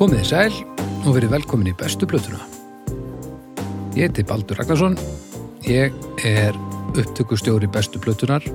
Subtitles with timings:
[0.00, 2.38] Komið þið sæl og verið velkomin í bestu blötuna.
[3.92, 4.94] Ég heiti Baldur Ragnarsson.
[5.68, 5.92] Ég
[6.24, 6.56] er
[6.94, 8.46] upptökustjóri bestu blötunar.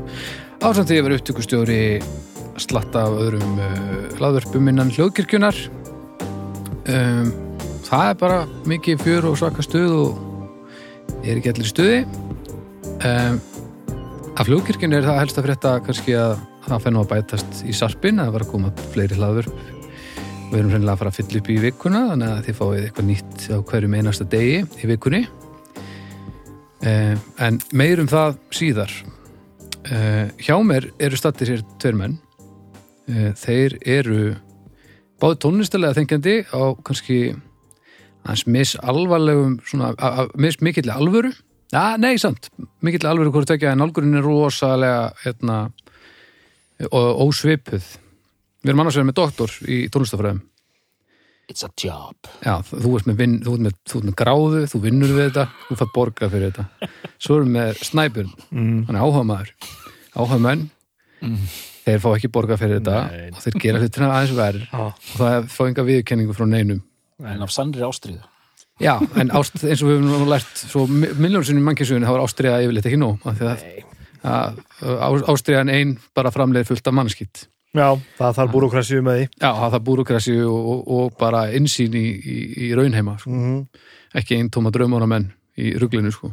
[0.65, 1.77] Ásamt því að vera upptökustjóri
[2.65, 3.75] slatta af öðrum uh,
[4.17, 5.59] hlaðvörpum innan hljóðkirkjunar.
[6.89, 7.29] Um,
[7.91, 12.01] það er bara mikið fjör og svaka stuð og ég er ekki allir í stuði.
[13.05, 13.37] Um,
[14.33, 18.17] af hljóðkirkjun er það helst að frétta kannski að það fennu að bætast í sarpin
[18.17, 19.74] að það var að koma fleiri hlaðvörp
[20.55, 23.07] við erum reynilega að fara að fylla upp í vikuna þannig að þið fáið eitthvað
[23.09, 25.19] nýtt á hverjum einasta degi í vikunni.
[26.85, 28.93] Eh, en meirum það síðar.
[29.89, 32.15] Eh, hjá mér eru stattir hér tveir menn.
[33.09, 34.21] Eh, þeir eru
[35.19, 37.19] báði tónlistalega þengjandi á kannski
[38.25, 39.91] hans misalvarlegum svona,
[40.39, 41.33] mis mikill alvöru.
[41.73, 42.47] Ja, nei, sant,
[42.85, 45.59] mikill alvöru hvort ekki að nálgurinn er rosalega hérna,
[46.91, 47.83] ósvipuð
[48.65, 50.39] Við erum annars vegar með doktor í tónlistafræðum.
[51.45, 52.15] It's a job.
[52.41, 55.27] Já, þú ert með, vin, þú ert með, þú ert með gráðu, þú vinnur við
[55.27, 56.89] þetta, þú fætt borga fyrir þetta.
[57.21, 58.79] Svo erum við með snæpun, mm.
[58.87, 59.53] hann er áhuga maður.
[60.15, 60.65] Áhuga menn,
[61.21, 61.45] mm.
[61.85, 63.29] þeir fá ekki borga fyrir þetta Nei.
[63.29, 64.89] og þeir gera hlutina aðeins verð ah.
[64.89, 66.83] og það fá enga viðkenningu frá neinum.
[67.21, 68.25] En af sannri ástriðu.
[68.81, 72.89] Já, en ást, eins og við hefum lært svo miljónsinnum mannkjössugunni, þá var ástriða yfirleitt
[72.89, 73.29] ekki nóg.
[75.29, 77.45] Ástriðan einn bara framleið fullt af mannskitt.
[77.75, 79.25] Já, það þarf búrukrasju með því.
[79.35, 82.37] Já, það þarf búrukrasju og, og, og bara insýn í, í,
[82.67, 83.29] í raunheima, sko.
[83.33, 83.59] Mm -hmm.
[84.15, 85.27] Ekki einn tóma draumóra menn
[85.59, 86.27] í rugglinu, sko.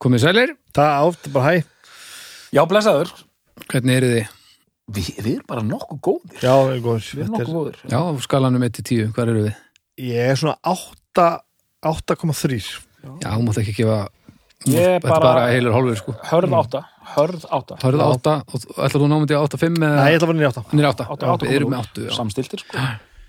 [0.00, 0.50] Komið sælir?
[0.72, 1.54] Það átt, bara hæ.
[2.56, 3.08] Já, blessaður.
[3.68, 4.26] Hvernig eru þið?
[4.90, 6.38] Vi, við erum bara nokkuð góðir.
[6.42, 7.04] Já, við erum góðir.
[7.10, 7.78] Við erum nokkuð góðir.
[7.92, 9.54] Já, skalanum 1-10, hvað eru við?
[10.00, 12.80] Ég er svona 8,3.
[13.20, 14.08] Já, hún mátt ekki gefa
[14.68, 16.16] Ég er bara, bara heilur hálfur sko.
[16.28, 16.82] Hörð átta
[17.14, 17.76] Hörð átta.
[17.82, 18.34] Hörð átta.
[18.46, 20.02] Og ætlar þú námið til átta fimm eða?
[20.02, 20.62] Nei, ég ætla að vera nýja átta.
[20.76, 21.06] Nýja átta.
[21.10, 22.84] Átta, átta Við erum með áttu Samstiltir sko.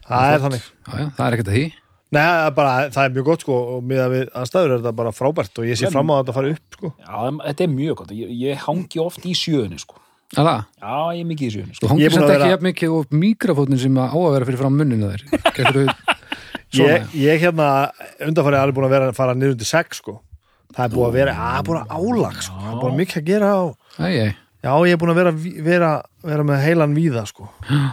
[0.08, 0.68] Það er þannig.
[0.68, 1.64] Já, já, það er ekkert að því.
[2.12, 4.94] Nei, er bara, það er mjög gott sko og með að við aðstæður er þetta
[5.00, 6.92] bara frábært og ég sé fram á að þetta fara upp sko.
[7.00, 8.16] Já, þetta er mjög gott.
[8.18, 10.02] Ég, ég hangi oft í sjöunni sko.
[10.42, 10.58] Alla?
[10.82, 11.86] Já, ég er mikið í sjöunni sko.
[11.86, 15.14] Þú hangir samt ekki jafn mikið og mikrofónin sem á að vera fyrir fram munninu
[15.14, 15.24] þær
[16.72, 17.66] Ég, ég hérna
[18.24, 20.22] undanfarið er alveg búin að vera að fara niður undir sex sko
[20.76, 22.60] það er búin að vera, að búin að álag sko.
[22.62, 23.62] það er búin mikið að gera á
[24.00, 24.38] Æ, ég.
[24.62, 25.34] já, ég er búin að vera,
[25.72, 25.92] vera,
[26.32, 27.50] vera með heilan víða sko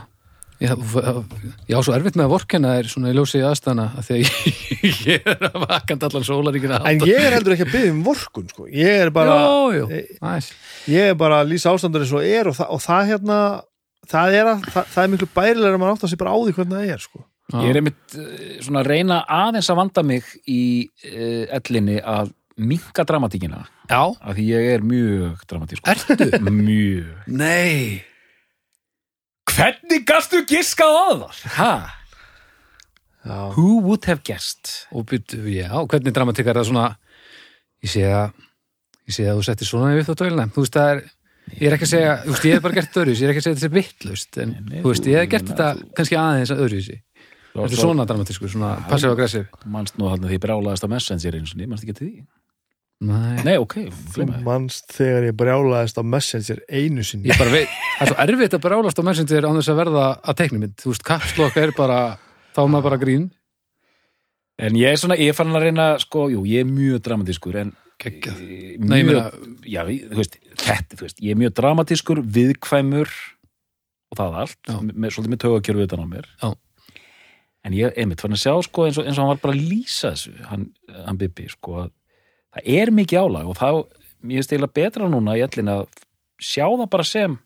[0.59, 0.73] Já,
[1.71, 4.25] já, svo erfitt með að vorkena er svona í ljósið aðstæðana að því að
[5.13, 8.49] ég er að vakant allan sólaríkina En ég er heldur ekki að byggja um vorkun
[8.51, 9.85] sko ég er bara Jó, jú,
[10.19, 10.49] næs
[10.91, 13.39] Ég er bara að lýsa ástandur eins og er og það, og það hérna
[14.11, 16.39] það er, að, það, það er miklu bærilega að mann átt að sé bara á
[16.43, 17.61] því hvernig það er sko Já.
[17.63, 18.19] Ég er einmitt
[18.67, 20.61] svona að reyna aðeins að vanda mig í
[21.07, 23.65] uh, ellinni að minka dramatíkina.
[23.89, 24.03] Já.
[24.21, 26.29] Af því ég er mjög dramatísk Ertu?
[26.51, 27.13] Mjög.
[27.27, 28.03] Nei.
[29.49, 31.47] Hvernig gastu giskað á það?
[31.59, 31.73] Hæ?
[33.29, 34.87] Who would have guessed?
[34.95, 36.87] Og byrju, já, hvernig dramatík er það svona?
[37.85, 38.37] Ég sé að
[39.09, 41.03] ég sé að þú settir svona við þá tölina þú veist það er,
[41.57, 43.43] ég er ekki að segja þú veist, ég hef bara gert öðruvísi, ég er ekki
[43.43, 46.55] að segja þetta er vittlust en nei, þú veist, ég hef gert þetta kannski aðeins
[46.55, 46.99] öðruvísi.
[47.59, 51.55] Þetta er svona dramatísku, svona passiv-aggressiv Manst nú hann að því brálaðist á messenger eins
[51.55, 52.27] og ný, manst ekki til því
[52.99, 53.77] Nei, Nei ok
[54.11, 57.31] Þú mannst þegar ég brjálaðist á Messenger einu sinni.
[57.31, 60.07] Ég bara veit, það er svo erfitt að brjálast á Messenger á þess að verða
[60.19, 61.99] að teiknumynd Þú veist, kapslokk er bara,
[62.57, 63.29] þá er maður bara grín.
[64.59, 67.77] En ég er svona, ég fann að reyna, sko, jú, ég er mjög dramatískur en
[67.99, 69.25] Kekjað Mjög, Nei, meina...
[69.67, 73.15] já, þú veist, þetta, þú veist Ég er mjög dramatískur, viðkvæmur
[74.09, 76.29] og það allt, með, svolítið með tögakjörðu utan á mér.
[76.41, 76.51] Já.
[77.67, 79.67] En ég, einmitt, fann að sjá, sko, eins og, eins og hann var bara að
[79.69, 80.65] lýsa þessu, hann,
[81.05, 81.91] hann Bibi, sko, að
[82.57, 83.69] það er mikið álag og þá,
[84.33, 85.85] ég eiginlega betra núna í ellin að
[86.39, 87.37] sjá það bara sem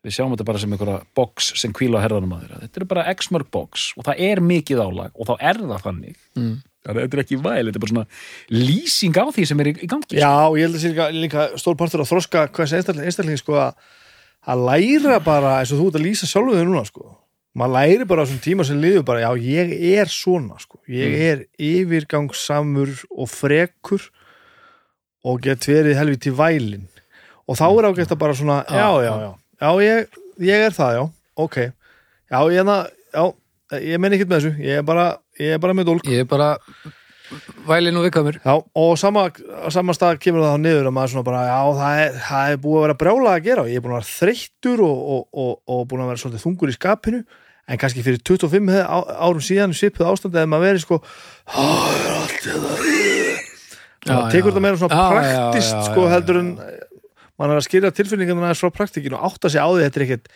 [0.00, 3.06] við sjáum þetta bara sem einhverja boks sem kvíla herðanum að þeirra þetta er bara
[3.12, 6.18] x-mörg boks og það er mikið álag og þá er það þannig.
[6.38, 6.54] Mm.
[6.88, 8.06] þetta er ekki væl, þetta er bara svona
[8.54, 10.16] lýsing á því sem er í, í gangi.
[10.16, 14.64] Já, ég held að það sé líka stór partur að þroska hvers einstaklega sko að
[14.70, 17.10] læra bara eins og þú ert að lýsa sjálfuð þig núna sko
[17.56, 20.78] maður læri bara á þessum tíma sem liður bara já ég er svona sko.
[20.86, 21.24] Ég mm.
[21.30, 24.06] er yfirgangsamur og frekur
[25.26, 26.86] og get verið helviti vælin
[27.50, 29.30] og þá er ágætt að bara svona já já já,
[29.60, 31.02] já ég, ég er það já,
[31.46, 31.58] ok.
[32.30, 32.70] Já ég,
[33.10, 33.24] já,
[33.82, 35.06] ég menn ekkert með þessu ég er bara,
[35.40, 36.06] ég er bara með dólk.
[36.06, 36.54] Ég er bara
[37.68, 39.26] vælin og viðkamur já og sama,
[39.74, 42.64] sama stað kemur það þá niður og maður svona bara já það er, það er
[42.64, 45.22] búið að vera brjála að gera og ég er búin að vera þreyttur og, og,
[45.44, 47.22] og, og búin að vera svolítið þungur í skapinu.
[47.70, 50.96] En kannski fyrir 25 árum síðan svipuð ástand eða maður verið sko
[51.54, 52.70] það er allt þetta
[54.06, 56.48] það tekur þetta meira svona praktist sko heldur en
[57.40, 60.32] mann er að skilja tilfinningarna frá praktikinu og átta sig á því þetta er ekkert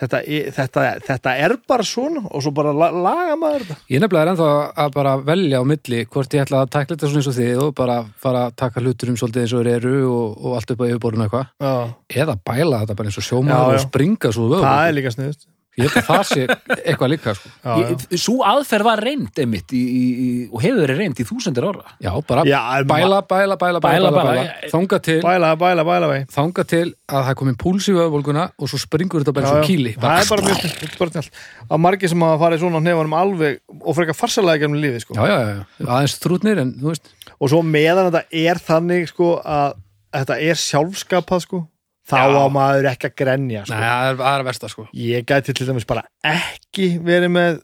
[0.00, 0.20] þetta,
[0.56, 3.78] þetta, þetta er bara svona og svo bara la, laga maður þetta.
[3.92, 4.50] Ég nefnilega er ennþá
[4.84, 7.62] að bara velja á milli hvort ég ætla að takla þetta svona eins og þið
[7.64, 10.88] og bara fara að taka hluturum svolítið eins og eru og, og allt upp á
[10.90, 11.96] yfirborðinu eitthvað.
[12.24, 13.58] Eða bæla þetta bara eins og já.
[13.64, 16.42] og springa svo vöðu það er líka sniðust Ég held að það sé
[16.86, 17.48] eitthvað líka sko.
[17.64, 17.86] Já, já.
[17.90, 21.66] Ég- Sú aðferð var reynd einmitt í, í, í, og hefur verið reynd í þúsundir
[21.66, 24.44] ára Já, bara Já, bæla, bæla, bæla, bæla, Bæla, bæla, bæla.
[24.44, 24.70] bæla.
[24.70, 28.70] Þanga til, Bæla, bæla, bæla vei þanga til að það komin púls í vöðvolguna og
[28.70, 31.30] svo springur þetta bara eins og kýli það er bara mjög sniðt
[31.74, 35.14] að margir sem hafa farið svona á nefanum alveg og frekar farsalega gennum lífið sko.
[35.18, 39.08] Já, já, já, já, aðeins þrútnir en þú veist og svo meðan þetta er þannig
[39.10, 39.74] sko, að
[40.14, 41.60] þetta er sjálfskapað sko,
[42.04, 42.36] þá Já.
[42.36, 43.78] á maður ekki að grenja Nei, sko.
[43.84, 47.62] það er, það er versta sko ég gæti til dæmis bara ekki verið með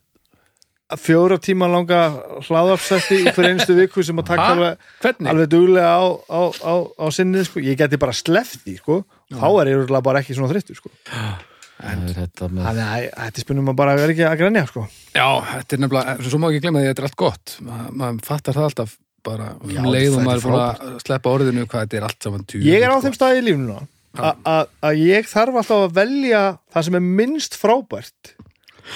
[0.99, 2.01] fjóra tíma langa
[2.49, 4.89] hlaðarpsætti í hver einstu viku sem að taka alveg,
[5.31, 7.63] alveg duglega á, á, á, á sinnið sko.
[7.63, 8.97] ég gæti bara sleppt því sko.
[9.31, 10.91] þá er ég örugglega bara ekki svona þreyttur sko.
[11.05, 14.83] Það þetta með þannig að þetta spennum maður bara að vera ekki að grenja sko.
[15.15, 17.79] Já, þetta er nefnilega, svo má ekki glemma því að þetta er allt gott Ma,
[18.03, 18.97] maður fattar það alltaf
[19.31, 22.45] bara um Já, leið og þetta maður að sleppa orðinu hvað þetta er allt saman
[22.51, 25.87] tjú ég er á þeim staði í lífinu núna, a- a- að ég þarf alltaf
[25.87, 26.43] að velja
[26.73, 28.35] það sem er minnst frábært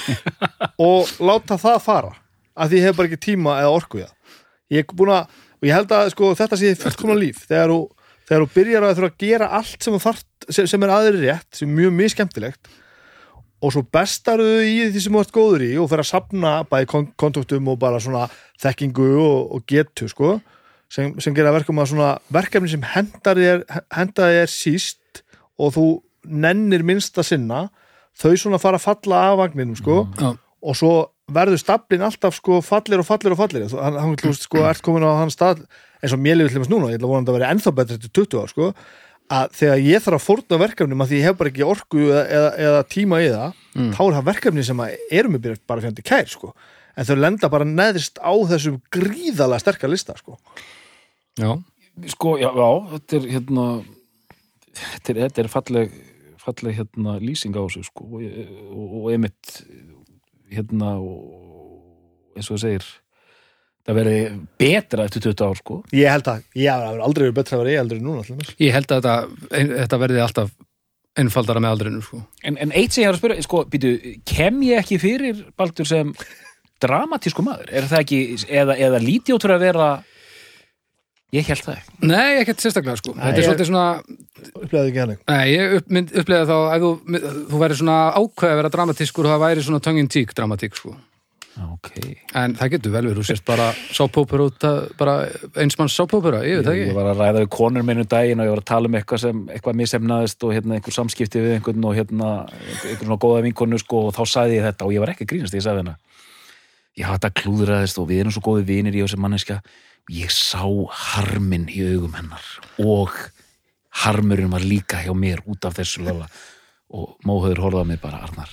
[0.88, 2.14] og láta það fara
[2.54, 4.38] að því ég hef bara ekki tíma eða orku í það.
[4.74, 7.80] Ég er búin að, og ég held að sko, þetta sé fullkomna líf þegar þú,
[8.28, 11.20] þegar þú byrjar að þurfa að gera allt sem, þú þarft, sem, sem er aðri
[11.24, 12.72] rétt sem er mjög miskemmtilegt
[13.64, 16.56] og svo bestar þau í því sem þú ert góður í og fer að sapna
[16.68, 18.26] bæði kon kontaktum og bara svona
[18.62, 20.34] þekkingu og, og getu sko
[20.92, 25.00] sem, sem gera verkum að svona verkefni sem hendar þér síst
[25.58, 25.86] og þú
[26.24, 27.64] nennir minnst að sinna
[28.16, 30.30] þau svona fara að falla af vagninum sko Já,
[30.64, 30.92] og svo
[31.34, 35.04] verður stablin alltaf sko fallir og fallir og fallir hann, hann, hann sko, ert komin
[35.04, 35.64] á hann stað
[36.04, 38.10] eins og mér lifið til þess núna, ég ætla vonandi að vera ennþá betur til
[38.20, 38.68] 20 ár sko
[39.34, 42.24] að þegar ég þarf að fórna verkefnum að því ég hef bara ekki orku eða,
[42.38, 43.54] eða, eða tíma í það
[43.96, 46.50] þá er það verkefni sem að eru mig bara- fjandi kær sko.
[46.94, 50.36] En þau lenda bara neðrist á þessum gríðalega sterkar lista sko.
[51.40, 51.56] Já,
[52.10, 53.64] Sko, já, já, þetta er hérna
[54.74, 55.96] þetta er, þetta er falleg
[56.44, 58.26] falleg hérna lýsing á þessu sko og,
[58.68, 59.56] og, og einmitt
[60.52, 62.90] hérna og eins og það segir
[63.84, 64.20] það verði
[64.60, 67.74] betra eftir 20 ár sko ég held að, ég hef aldrei verið betra að vera
[67.74, 68.54] ég heldur en núna dæmis.
[68.60, 70.54] ég held að þetta, þetta verði alltaf
[71.14, 72.22] einfaldara með aldrinu sko.
[72.42, 73.92] en, en eitt sem ég er að spyrja, sko, býtu
[74.26, 76.10] kem ég ekki fyrir, Baldur, sem
[76.82, 79.88] dramatísku maður, er það ekki eða, eða líti fyrir að vera
[81.34, 81.96] ég held það ekki.
[82.10, 83.14] Nei, ekkert sérstaklega sko.
[83.18, 83.86] þetta er ég- svolítið svona
[84.60, 86.92] upplegaði ekki hann Nei, ég upp, mynd, upplega þá ef þú,
[87.50, 90.76] þú væri svona ákveð að vera dramatískur og það væri svona tongue in cheek dramatík
[90.78, 90.94] sko.
[91.54, 91.90] ok,
[92.34, 95.12] en það getur vel verið, þú sést bara sápópera út að, bara
[95.62, 98.40] einsmanns sápópera, ég veit það ég ekki var að ræða við konur minn um daginn
[98.42, 101.54] og ég var að tala um eitthvað sem eitthvað misefnaðist og hérna einhver samskipti við
[101.60, 105.04] einhvern og hérna einhvern svona góða vinkonu sko og þá sagði ég þetta og ég
[105.04, 105.96] var ekki að grínast þegar ég sagði hérna
[106.98, 109.60] já þetta klúðraðist og við erum svo góði vinir ég og sem manneska
[110.12, 110.60] ég sá
[111.14, 112.44] harminn í augum hennar
[112.82, 113.14] og
[114.04, 116.26] harmurinn var líka hjá mér út af þessu löla
[116.94, 118.50] og móhauður horfaði mig bara Arnar,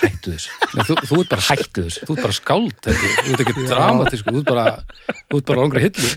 [0.00, 0.50] hættu þessu.
[0.74, 2.06] Nei, þú, þú ert bara hættu þessu.
[2.08, 4.64] þú ert bara skáld, þetta, þú ert ekki dramatískur þú ert bara,
[5.30, 6.08] þú ert bara langra hillu.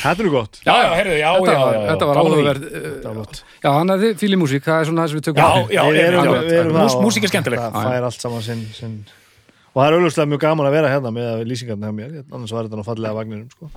[0.00, 0.58] Þetta er nú gott.
[0.64, 2.24] Já, já, heyrðu, já, þetta, já, var- já, já, þetta var því.
[2.24, 5.40] áhugaverð uh, já, hann að þið fíli músík, það er svona það sem við tökum
[5.44, 5.82] já, já,
[7.04, 7.58] músík er skemmtileg.
[7.60, 8.96] Það fær allt saman sinn, sinn
[9.70, 12.54] og það er auðvitað mjög gaman að vera hérna með að lýsingarna hjá mér, annars
[12.54, 13.70] var þetta nú fallega vagninum sko.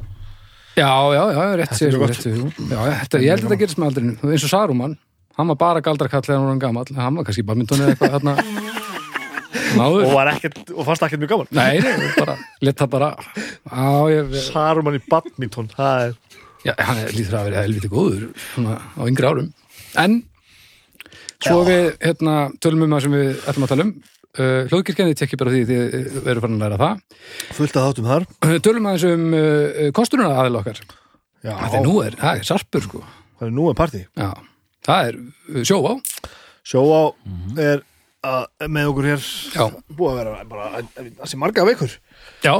[0.78, 4.48] já, já, já, rétt sér já, já, ég held að þetta gerist með aldrinu eins
[4.48, 4.98] og Saruman,
[5.38, 8.38] hann var bara galdrakall þegar hann var gamall, hann var kannski badminton eða eitthvað þarna.
[9.74, 11.48] Og, náður, var ekkert, og fannst ekkert mjög gaman.
[11.58, 13.08] Nei, nei, bara leta bara,
[13.66, 16.14] á, ég Saruman í badminton það er
[16.64, 19.50] Já, hann er lítur að vera helviti góður svona, á yngri árum.
[20.00, 20.22] En
[21.44, 23.94] svo við hérna, tölum um það sem við ætlum að tala um
[24.40, 27.24] uh, hljóðkirkjandi tekki bara því þið við erum farin að læra það.
[27.58, 28.28] Fullt að þáttum þar.
[28.46, 30.84] Uh, tölum aðeins um uh, kosturuna aðil okkar.
[31.44, 33.04] Já, það er nú er, það er sarpur sko.
[33.40, 34.30] Það er nú er partí Já,
[34.88, 35.94] það er uh, sjó á.
[36.64, 37.02] Sjóá
[37.60, 37.84] er
[38.24, 39.28] að, með okkur hér.
[39.52, 39.66] Já.
[39.92, 40.72] búið að vera bara
[41.12, 41.98] ansi marga vikur.
[42.46, 42.56] Já,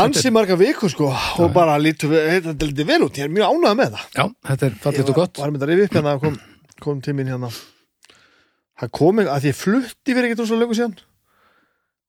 [0.00, 3.36] ansi marga vikur sko og bara lítur við, þetta er lítið vel út ég er
[3.36, 4.10] mjög ánægð með það.
[4.16, 5.40] Já, þetta er fallit og gott.
[5.44, 6.38] Var með að rifja upp hérna kom,
[6.82, 7.52] kom tíminn hérna
[8.80, 10.96] það kom ekki, að því ég flutti fyrir ekkert svo löngu síðan.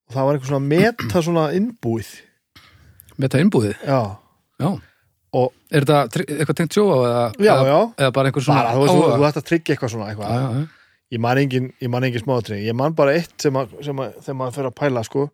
[0.07, 2.09] Og það var eitthvað svona meta svona innbúið.
[3.17, 3.99] Með þetta innbúðið, já,
[4.61, 4.69] já.
[5.37, 7.79] Og- Er þetta eitthvað tengt sjó á eða, Já, eða, já.
[7.99, 10.29] eða bara einhver svona bara, þú, þú, ætti að tryggja eitthvað svona eitthvað.
[10.31, 10.67] Já, já,
[11.11, 14.55] ég man engin, engin smáðatri ég man bara eitt sem að, sem að þegar maður
[14.55, 15.25] fyrir að pæla sko,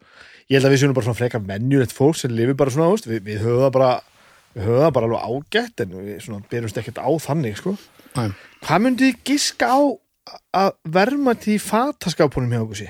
[0.50, 3.06] ég held að við séum bara svona frekar venjulegt fólk sem lifir bara svona, veist,
[3.10, 3.92] við, við höfum það bara
[4.54, 5.24] við höfum það bara alveg
[5.54, 7.78] ágætt en við byrjumst ekkert á þannig sko.
[8.18, 9.82] Hvað myndið giska á
[10.56, 12.90] að verðmætti í fataskapunum hjá okkur sé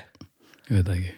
[0.70, 1.14] Ég veit ekki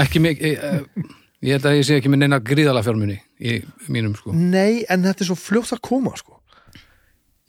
[0.00, 1.06] Ekki mikið ég,
[1.46, 3.56] ég held að ég sé ekki með neina gríðala fjármunni í
[3.90, 6.36] mínum sko Nei, en þetta er svo fljótt að koma sko.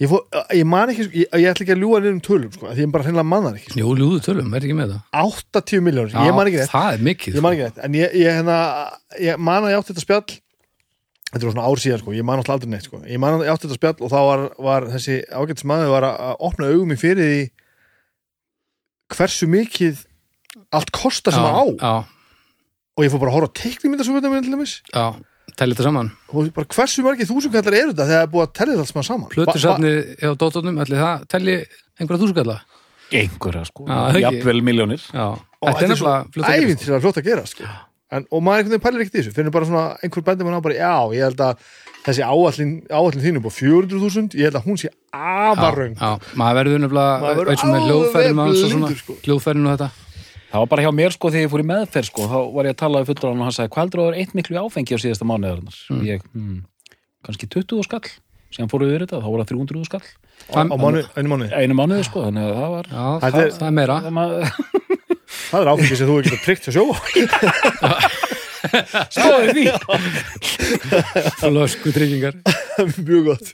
[0.02, 0.18] ég, fó,
[0.58, 2.94] ég man ekki ég, ég ætla ekki að ljúga niður um tölum sko, því ég
[2.96, 3.82] bara hreinlega man það ekki sko.
[3.84, 5.20] Jú, ljúðu tölum, er ekki með það
[5.52, 8.16] 80 miljónir, ég man ekki rétt Það er mikið ég man ekki rétt, en ég,
[8.18, 8.58] ég, hérna,
[9.22, 10.40] ég man að ég átti þetta spjall
[11.32, 13.04] þetta var svona ár síðan sko, ég man alltaf aldrei neitt sko.
[13.06, 16.08] ég man að ég átti þetta spjall og þá var, var þessi ágættis maður var
[16.10, 17.44] að opna augum í fyrir því
[19.18, 20.06] hversu mikið
[20.76, 21.66] allt kostar sem það á.
[21.78, 21.94] Já,
[22.98, 24.74] og ég fór bara að horfa á teiknumyndasöfundum til dæmis.
[24.92, 25.06] Já,
[25.60, 26.12] telli þetta saman.
[26.32, 29.08] Og bara hversu margir þúsundkallar eru þetta þegar það er búið að þetta allt saman
[29.08, 29.32] saman?
[29.36, 31.58] Plötusafni hjá Dóttónum, ætli það telli
[32.00, 32.60] einhverja þúsugalla
[33.12, 35.26] einhverja sko, það jafnvel miljónir Já,
[35.62, 36.68] þetta er nefnilega fljótt að gerast.
[36.68, 37.72] ævintýrlega fljótt að gera sko.
[38.12, 39.34] En, og maður einhvern veginn pælir ekkert í þessu.
[39.36, 41.66] Finnur bara svona einhver bændi mann á bara já, ég held að
[42.06, 46.80] þessi áallin, áallin þínu búið 400.000, ég held að hún sé afaröng Já, maður verður
[46.82, 47.42] Maður nefnilega og
[48.42, 49.18] og blindur, sko.
[49.22, 49.92] og þetta.
[50.52, 52.74] Það var bara hjá mér sko þegar ég fór í meðferð sko þá var ég
[52.74, 54.98] að tala við fullur og hann sagði hvað heldur að það er eitt miklu áfengi
[54.98, 56.02] á síðasta mánuðarinnar mm.
[56.10, 56.58] ég, hmm,
[57.24, 58.12] kannski 20 skall.
[58.52, 60.04] Síðan fóru við yfir þetta, þá voru það 300 skall.
[60.52, 63.54] Á, á mánu, einu mánu einu mánuði sko, þannig að það var Já, það, er-
[63.56, 63.98] það er meira
[65.52, 66.96] það er áfengi sem þú getur tryggt hjá sjóa.
[69.12, 69.64] Skoðu því.
[71.42, 72.38] Flösku tryggingar
[73.08, 73.54] mjög gott.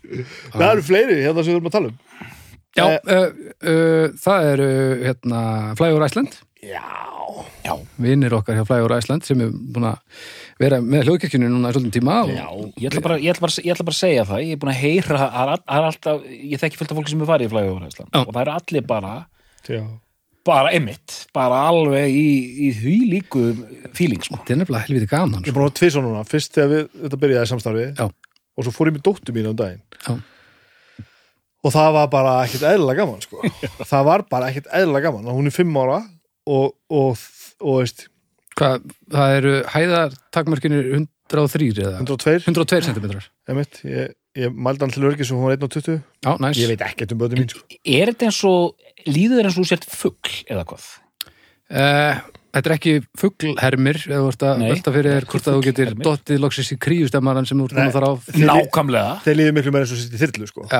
[0.53, 1.97] Það eru fleiri hérna sem við erum að tala um.
[2.77, 3.29] Já, Eh, uh,
[3.65, 5.39] uh, það er uh, hérna,
[5.79, 6.35] Flyover Iceland.
[6.61, 6.83] Já,
[7.65, 9.97] Já, vinnir okkar hjá Flyover Iceland sem er búin að
[10.61, 12.45] vera með hljóðkirkjunni núna í svolítið tíma og, já
[12.81, 14.71] ég, ætla bara, ég, ætla bara, ég ætla bara að segja það ég er búin
[14.73, 17.51] að heyra, er það er alltaf ég þekki fullt af fólki sem er farið í
[17.53, 18.21] flægur Já.
[18.23, 19.13] og það eru allir bara
[19.67, 19.81] já.
[20.47, 22.29] Bara einmitt, bara alveg í,
[22.67, 23.43] í því líku
[23.97, 24.39] feeling sko.
[24.39, 25.57] þetta er nefnilega helviti gaman ég sko.
[25.57, 28.07] búin að tvisa núna, fyrst þegar við þetta byrjaði samstarfi Já.
[28.07, 30.13] og svo fór ég með dóttur mín á daginn Já.
[31.67, 33.41] og það var bara ekkert eðlilega gaman sko.
[33.93, 35.99] það var bara ekkert eðlilega gaman hún er fimm ára
[36.47, 37.25] og, og,
[37.61, 38.07] og veist,
[38.57, 43.11] Hvað, það eru hæðartakmörkinir 103 eða 102 102 cm
[43.51, 46.85] einmitt, ég, ég mældi hann til örgis og hún var 1.20 Já, næs ég veit
[46.87, 47.65] ekkert um bötum mín sko.
[47.83, 50.89] er þetta eins og líður þér eins og sért fugl eða hvað?
[51.73, 52.25] uh,
[52.57, 55.89] Þetta er ekki fugglermir eða þú ert að velta fyrir þér hvort að þú getur
[56.07, 58.11] dottið loksins í kríustemaran sem þú að þar á
[58.47, 60.65] Nákvæmlega þeir líður miklu meira eins og sitt í þyrlu sko.
[60.71, 60.79] Já,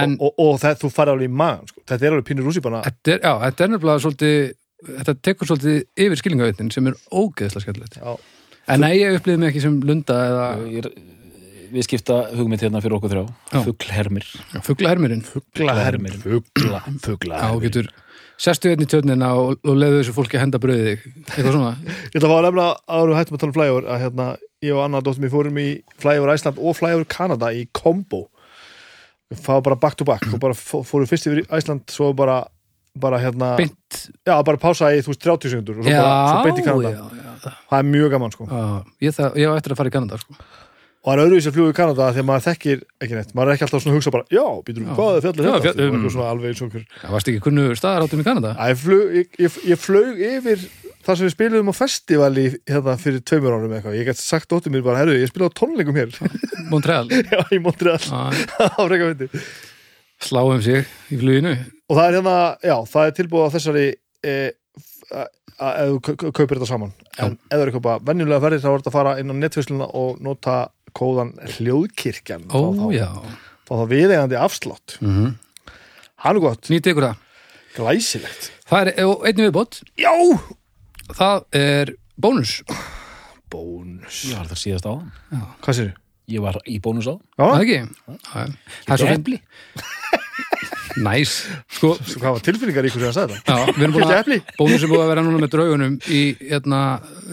[0.00, 1.84] en og, og það, þú farið alveg í magan sko.
[1.92, 4.34] þetta er alveg pínur rússipanna þetta er, já, þetta er nefnilega svolítið
[4.98, 8.16] þetta tekur svolítið yfir skilningavitin sem er ógeðslega skemmtilegt Já.
[8.74, 10.94] En nei, ég upplýði mig ekki sem lunda eða Ég er-
[11.74, 13.24] Við skipta hugmynd hérna fyrir okkur þrjá.
[13.50, 13.60] Já.
[13.66, 14.26] Fuglhermir
[14.62, 15.24] fugglahermirinn
[17.50, 17.88] þú getur
[18.44, 21.04] sestu hérna í tjörnina og, og leiðu þessu fólki að henda brauðið þig.
[21.34, 21.72] Eitthvað svona.
[22.14, 24.26] Ég ætla að fá að nefna áður við hættum að tala um flyover að hérna,
[24.64, 25.66] ég og Anna dóttum við fórum í
[26.02, 28.22] flyover Æsland og flyover Kanada í kombo.
[29.34, 32.40] Við fáum bara back to back og bara fó- fórum fyrst yfir Æsland svo bara,
[32.98, 34.02] bara hérna Beint.
[34.26, 36.66] Já, bara pása í þú veist 30 sekundur og svo, Já, bara, svo beint í
[36.66, 36.90] Kanada.
[36.90, 38.46] já, já, það er mjög gaman sko.
[38.50, 38.66] Já,
[39.06, 40.36] ég, það, ég á eftir að fara í Kanada sko.
[41.04, 43.54] Og það er öðruvísi að fljúga í Kanada þegar maður þekkir ekki neitt, maður er
[43.58, 45.84] ekki alltaf svona að hugsa bara já, býtur við, hvað er fjallið þetta fjall- Þetta
[45.84, 46.06] er um.
[46.14, 48.52] svona alveg okkur Það varst ekki kunnu staðaráttum í Kanada?
[48.56, 50.64] Æ, ég, flug, ég, ég, ég flög yfir
[51.04, 54.72] það sem við spiluðum á festivali hérna fyrir tveimur árum eitthvað, ég gæti sagt dóttir
[54.72, 56.16] mér bara, herru, ég spilaði á tónleikum hér.
[56.72, 57.04] Montreal?
[57.34, 58.00] Já, í Montreal.
[60.24, 61.52] Sláum sig í fluginu.
[61.90, 62.34] Og það er hérna,
[62.64, 63.82] já, það er tilbúið á þessari
[64.24, 64.36] e,
[64.80, 65.26] f- að
[65.64, 66.94] að þú kau- kau- kaupir þetta saman.
[67.20, 69.34] En ef það er eitthvað bara venjulega ferðir þá er þetta að fara inn á
[69.42, 70.54] netfæsluna og nota
[70.96, 72.46] kóðan hljóðkirkjan.
[72.54, 73.08] Ó, þá, já.
[73.66, 74.98] þá, þá viðeigandi afslátt.
[75.04, 75.34] Mm
[76.24, 77.18] hann er gott, Nýti ykkur það.
[77.74, 78.46] Glæsilegt.
[78.70, 79.80] Það er og einnig viðbót.
[80.00, 80.12] Já,
[81.12, 82.62] Það er bónus.
[83.52, 84.22] Bónus.
[84.30, 84.94] Ég var það síðast á
[85.62, 85.90] hvað sér
[86.32, 87.76] Ég var í bónus á já, Það ekki?
[87.76, 88.14] Já,
[88.86, 89.40] Það er svo Epli
[91.04, 91.34] Næs
[91.74, 93.50] Sko, Svo hvað var tilfinningar í hversu að sagði það?
[93.50, 94.32] Já, við erum búin að?
[94.58, 96.80] Bónus er búið að vera núna með draugunum í hérna,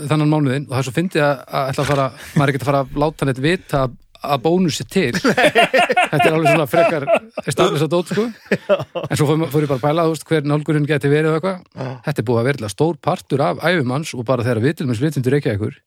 [0.09, 2.81] þannan mánuðin og það er svo fyndið að, að fara, maður er ekki að fara
[2.85, 5.11] að láta neitt vita að, að bónus er til.
[5.21, 7.07] Þetta er alveg svona frekar
[7.47, 8.25] staflis að dót sko.
[9.05, 11.95] En svo fór, ég bara að pæla þú veist, hver nálgurinn geti verið og eitthvað.
[12.07, 15.01] Þetta er búið að vera stór partur af æfumanns og bara þegar við til með
[15.01, 15.79] slitindur ekki ekkur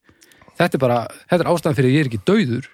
[0.54, 0.98] Þetta er bara,
[1.30, 2.66] þetta er ástæðan fyrir að ég er ekki dauður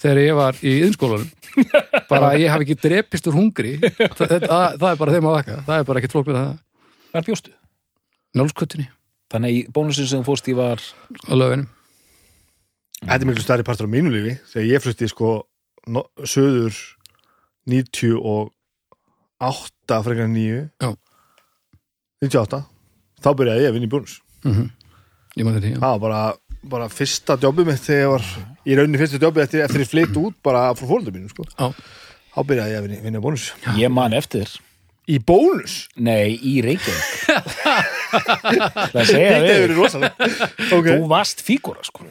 [0.00, 1.30] þegar ég var í yðnskólanum
[2.10, 3.72] bara að ég hafi ekki drepist úr hungri.
[3.80, 5.56] Það, það, það er bara þeim að þakka.
[5.66, 6.54] Það er bara ekkert flók með það.
[7.10, 7.50] Hvað bjóstu?
[8.38, 8.86] Njálsköttunni
[9.30, 11.68] Þannig í bónusin sem fórst í var á lögunum
[13.00, 14.34] Þetta er miklu stærri partur á mínu lífi.
[14.52, 15.28] Þegar ég flutti sko
[15.88, 16.76] no, söður
[17.70, 20.90] 98 frekar en 9 Já.
[22.20, 22.60] 98
[23.24, 24.14] þá byrjaði ég að vinna í bónus.
[24.44, 25.78] Ég maður þetta, já.
[25.80, 26.20] það var bara,
[26.70, 28.24] bara fyrsta jobbið mitt þegar ég var
[28.68, 31.46] í rauninni fyrsta jobbið eftir, eftir ég flytt út bara frá fólundum mínu sko.
[31.56, 31.70] Já.
[32.34, 33.46] þá byrjaði ég að vinna, vinna í bónus.
[33.80, 34.58] Ég man eftir þér.
[35.10, 35.76] Í bónus?
[35.96, 37.30] Nei, í Reykjavík.
[38.92, 40.28] Það segja Þetta hefur við verið rosalega
[40.76, 42.04] Ok, Þú varst fígúra sko.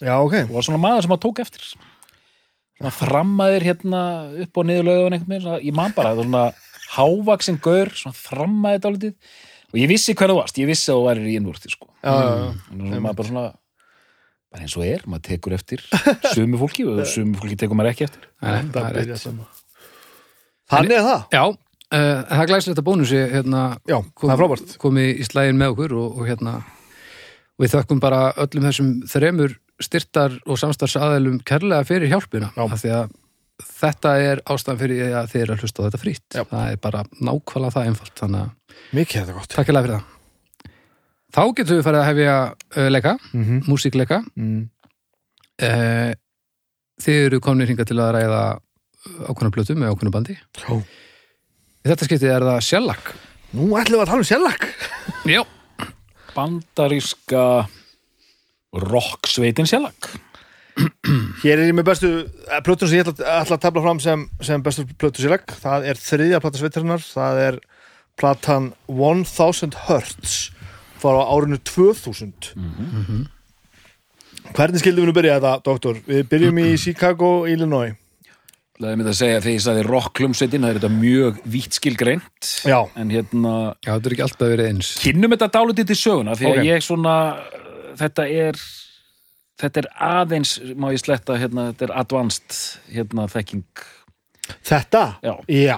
[0.00, 0.34] Já, ok.
[0.48, 4.02] Þú var svona maður sem að tók eftir Svona þrammaðir hérna
[4.44, 6.44] upp og niður lögum einhvern veginn Ég man bara, það var svona
[6.96, 9.16] hávaksin gaur Svona þrammaði dálítið.
[9.70, 11.86] Og ég vissi hver þú varst, ég vissi að þú værir í innvúrti sko.
[12.02, 12.46] Já, já, já.
[12.70, 13.44] Þannig að maður bara svona
[14.50, 15.82] bara eins og er, maður tekur eftir
[16.34, 18.28] sumu fólki og sumu fólki tekur maður ekki eftir.
[18.42, 19.62] Nei, Það er byrja rétt.
[20.70, 21.22] Þannig er það?
[21.34, 24.76] Já, uh, það er glæsilegt að bónusi hérna, Já, það er frábært.
[24.82, 26.58] komið í slægin með okkur og, og hérna
[27.60, 32.62] við þökkum bara öllum þessum þremur styrtar og samstarfsaðælum kærlega fyrir hjálpina Já.
[32.66, 33.16] af því að
[33.80, 36.78] þetta er ástæðan fyrir því að þið er að hlusta á þetta frýtt það er
[36.86, 38.56] bara nákvæmlega það einfalt þannig að
[38.96, 39.50] Mikið er þetta gott.
[39.54, 40.19] Takk fyrir það
[41.34, 43.62] þá getum við farið að hefja uh, leika, mm -hmm.
[43.70, 44.22] músíkleika.
[44.36, 44.68] Mm.
[45.62, 46.12] uh,
[47.00, 48.42] þið eru komnir hingað til að ræða
[49.28, 50.36] ákveðna plötu með ákveðna bandi.
[51.80, 53.12] Í þetta skiptið er það Shellac.
[53.56, 54.66] Nú ætlum við að tala um sérlag
[55.26, 55.40] Já,
[56.36, 57.44] bandaríska
[58.84, 60.10] rocksveitin sérlag
[61.42, 64.22] Hér er ég með bestu eh, plötun sem ég ætla, ætla að tefla fram sem,
[64.46, 67.02] sem bestu plötu sérlag Það er þriðja plata sveitarinnar.
[67.02, 67.58] Það er
[68.20, 70.36] platan 1000 Hertz
[71.02, 72.52] fara á árinu 2000
[74.50, 75.98] Hvernig skildum við nú byrja þetta, doktor?
[76.08, 77.92] Við byrjum í Chicago, Illinois.
[78.80, 82.50] Það er mitt að segja þegar ég sagði rocklumsveitin það er þetta mjög vítt skilgreint.
[82.64, 83.52] Já, en hérna
[83.84, 84.92] já þetta er ekki alltaf verið eins.
[85.02, 86.64] Kynnum þetta dálítið til söguna því að Ok.
[86.70, 87.16] ég svona
[88.00, 88.60] þetta er
[89.60, 92.56] þetta er aðeins, má ég sletta hérna, þetta er advanced
[92.96, 93.84] hérna þekking.
[94.64, 95.02] Þetta?
[95.28, 95.34] Já.
[95.52, 95.76] Já,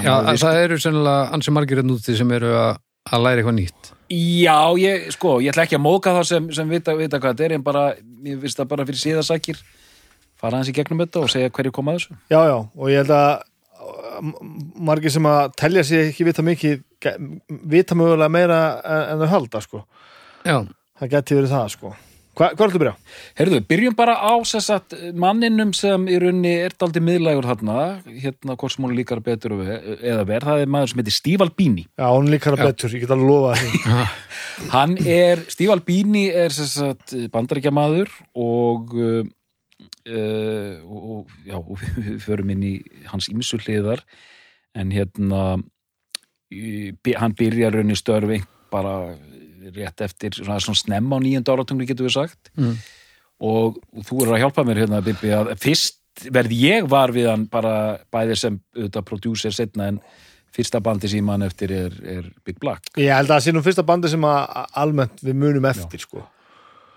[0.00, 2.80] Já, það eru sennilega ansi margir enn úti sem eru að,
[3.12, 6.70] að læra eitthvað nýtt Já, ég, sko, ég ætla ekki að móka þá sem, sem
[6.72, 7.84] vita, vita hvað þetta er en bara,
[8.24, 9.60] ég finnst það bara fyrir síðasækir
[10.38, 12.18] fara hans í gegnum þetta og segja hverju koma að þessu.
[12.32, 13.30] Já, já Og ég held að
[14.88, 16.80] margir sem að telja sig ekki vita mikið
[17.70, 19.84] vita mögulega meira en en þau halda, sko.
[20.46, 20.60] Já,
[20.98, 21.92] Það geti verið það, sko
[22.38, 23.14] Hva, Hvað er þetta að byrja?
[23.40, 28.74] Herðu, byrjum bara á sessat manninum sem í runni er daldi miðlægur þarna, hérna hvort
[28.74, 31.86] sem hún líkar betur eða verð, það er maður sem heitir Steve Albini.
[31.98, 33.80] Já, hún líkar að betur, ég get alveg lofa því.
[34.76, 39.24] Hann er, Steve Albini er sessat bandaríkjamaður og, uh,
[40.86, 42.76] og, já, við förum inn í
[43.10, 44.04] hans ímsu hliðar.
[44.78, 45.58] En hérna
[47.18, 48.38] hann byrjar raunni störfi
[48.72, 49.16] bara
[49.76, 52.52] rétt eftir svona, svona snemma á nýjönda áratungni getur við sagt.
[52.56, 52.78] Mm.
[53.38, 55.98] og, og þú er að hjálpa mér hérna Bibi að fyrst
[56.34, 60.00] verð ég var við hann bara bæði sem auðvitað prodúser setna en
[60.54, 62.90] fyrsta bandi sem man eftir er, er Big Black.
[62.98, 66.24] Ég held að það sé nú fyrsta bandi sem að almennt við munum eftir, sko.
[66.24, 66.37] Það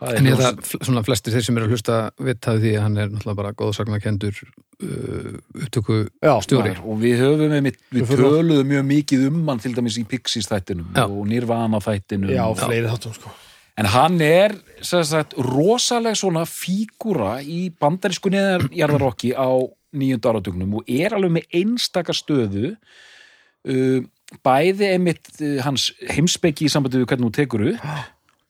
[0.01, 2.83] en ég er held að svona flestir þeir sem eru að hlusta vitaði því að
[2.85, 6.73] hann er náttúrulega bara góðsagnakendur uh, upptöku Já, stjóri.
[6.81, 10.89] og við höfum við, við töluðum mjög mikið um hann til dæmis í Pixies þættinum
[10.97, 11.05] Já.
[11.05, 12.33] og Nirvana þættinum.
[12.33, 13.35] Já, og, fleiri þáttum, sko.
[13.79, 19.49] En hann er sem sagt, rosaleg svona fígúra í bandarísku neðarjarðarokki á
[19.97, 23.99] nýjönda áratugnum og er alveg með einstaka stöðu uh,
[24.41, 27.85] bæði einmitt uh, hans heimspeki í sambandi við hvernig hún tekur upp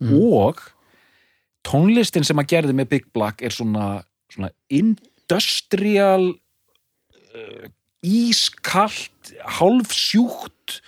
[0.02, 0.64] og
[1.68, 7.70] tónlistin sem hann gerði með Big Black er svona, svona industrial uh,
[8.02, 10.82] ískalt hálfsjúkt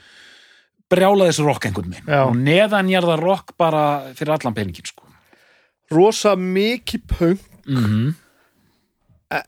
[0.94, 5.08] brjálaðis rock einhvern veginn og neðanjarða rock bara fyrir allan peningin sko.
[5.94, 8.14] Rosa mikið punk mm -hmm.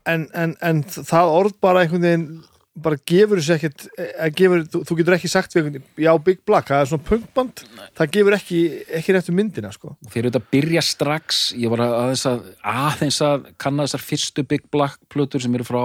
[0.05, 2.43] en, en, en það orð bara einhvern veginn
[2.75, 6.67] bara gefur þessu ekkert eh, gefur, þú, þú getur ekki sagt við já, Big Black,
[6.67, 7.63] það er svona punkband.
[7.95, 8.59] Það gefur ekki,
[8.99, 9.93] ekki réttu myndina sko.
[10.11, 14.99] fyrir þetta byrja strax ég var aðeins að, aðeins að kanna þessar fyrstu Big Black
[15.11, 15.81] plötur sem eru frá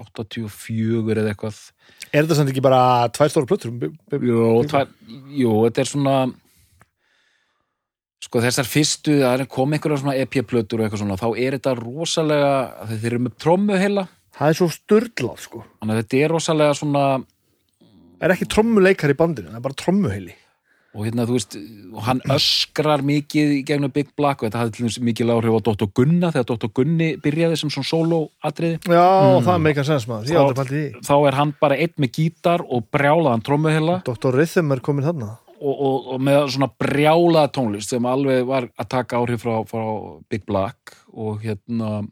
[0.00, 1.60] 84 eða eitthvað.
[2.08, 2.80] Er þetta samt ekki bara
[3.14, 3.74] tvær stóra plötur?
[4.14, 4.88] Jú, tvær,
[5.34, 6.16] jú, þetta er svona
[8.24, 11.74] sko þessar fyrstu það er komið einhverja svona EP-plötur og eitthvað svona, þá er þetta
[11.76, 12.52] rosalega
[12.94, 15.64] þeir eru með trommu heila það er svo störlað sko.
[15.80, 19.78] þannig að þetta er rosalega svona það er ekki trommuleikar í bandinu, það er bara
[19.84, 20.34] trommuheili
[20.94, 21.54] og hérna þú veist,
[22.06, 25.66] hann öskrar mikið í gegnum Big Black og þetta hafði til dæmis mikið áhrif á
[25.66, 25.88] Dr.
[25.98, 26.70] Gunna þegar Dr.
[26.78, 29.06] Gunni byrjaði sem svona solo-atriði já,
[29.42, 31.78] það er meikar sens maður, ég Þá- aldrei pælt í því þá er hann bara
[31.82, 34.38] einn með gítar og brjálaðan trommuheila Dr.
[34.38, 38.90] Rhythm er komin þarna og, og, og með svona brjálaða tónlist sem alveg var að
[38.94, 39.82] taka áhrif frá, frá
[40.30, 42.04] Big Black og hérna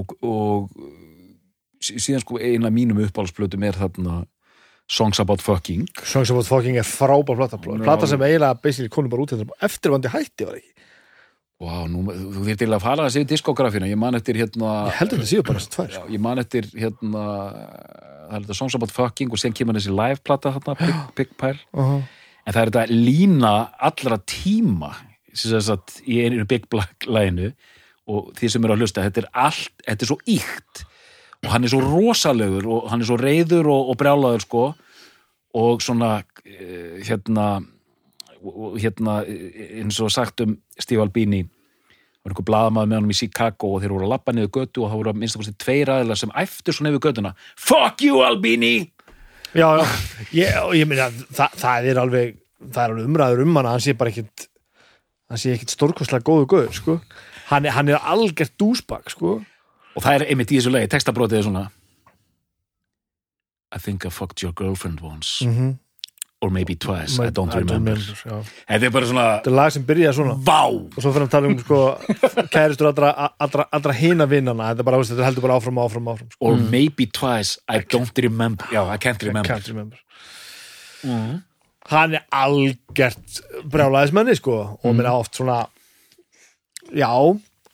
[0.00, 0.70] og, og
[1.84, 4.22] sí- síðan sko eina mínum uppáhaldsplötum er þarna
[4.90, 5.84] Songs About Fucking.
[6.02, 10.48] Songs About Fucking er frábær plata plata sem eiginlega basically konum bara út eftirvandi hætti
[10.48, 10.72] var ekki,
[11.60, 15.18] Vá, nú, þú þér til að fara þessi diskografina, ég man eftir hérna ég heldur
[15.20, 16.06] þetta séu bara þessi tvær Já, sko.
[16.16, 21.36] ég man eftir hérna Songs About Fucking og síðan kemur þessi live-plata þarna, Big, Big
[21.36, 21.60] Pile.
[21.76, 22.00] Uh
[22.48, 23.50] en það er þetta lína
[23.84, 24.88] allra tíma
[26.08, 27.50] í einu Big Black læginu
[28.10, 30.84] og því sem eru að hlusta, þetta er allt þetta er svo íkt
[31.40, 34.64] og hann er svo rosalegur og hann er svo reyður og, og brjálaður sko.
[35.60, 37.46] Og svona eh, hérna
[38.80, 41.42] hérna eh, eins og sagt um Steve Albini
[42.20, 44.90] var einhver blaðamaður með honum í Chicago og þeir voru að lappa niður götu og
[44.90, 47.32] það voru að minnst að kosti tveir aðeila sem æftu svo nefnir götuna.
[47.56, 48.74] Fuck you Albini!
[49.50, 49.86] Já, já,
[50.36, 52.36] ég, ég meina það, það er alveg,
[52.68, 54.44] það er alveg umræður um hana hann sé bara ekkit
[55.32, 56.98] hann sé ekkit stórkostlega góðu góður, sko
[57.50, 59.40] hann er, hann er algjört dúsbak, sko.
[59.96, 61.68] Og það er einmitt í þessu lagi, textabrótið er svona
[63.70, 65.40] I think I fucked your girlfriend once.
[65.46, 65.78] Mm
[66.42, 67.96] or maybe twice, I don't remember.
[67.96, 68.36] já.
[68.68, 70.36] þetta er bara svona, Þetta er lag sem byrjaði svona.
[70.46, 70.60] Vá!
[70.72, 71.80] Og svo fyrir að tala um, sko
[72.54, 73.10] kæristur allra,
[73.44, 76.40] allra, allra hina vinnana þetta, er bara, þetta heldur bara áfram, áfram, áfram sko.
[76.48, 78.70] or maybe twice, I don't remember.
[78.72, 80.00] Já, I can't remember Can't remember.
[81.90, 84.56] hann er algjört brjálæðismenni sko.
[84.80, 85.66] Og mér oft svona
[86.96, 87.12] já,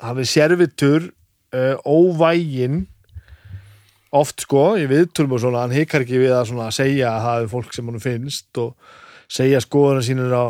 [0.00, 1.09] hann er servitur
[1.55, 2.87] uh, óvægin
[4.16, 7.42] oft sko, í viðtölum og svona hann hikar ekki við að svona segja að það
[7.42, 8.94] er fólk sem hann finnst og
[9.29, 10.46] segja skoðuna sínur á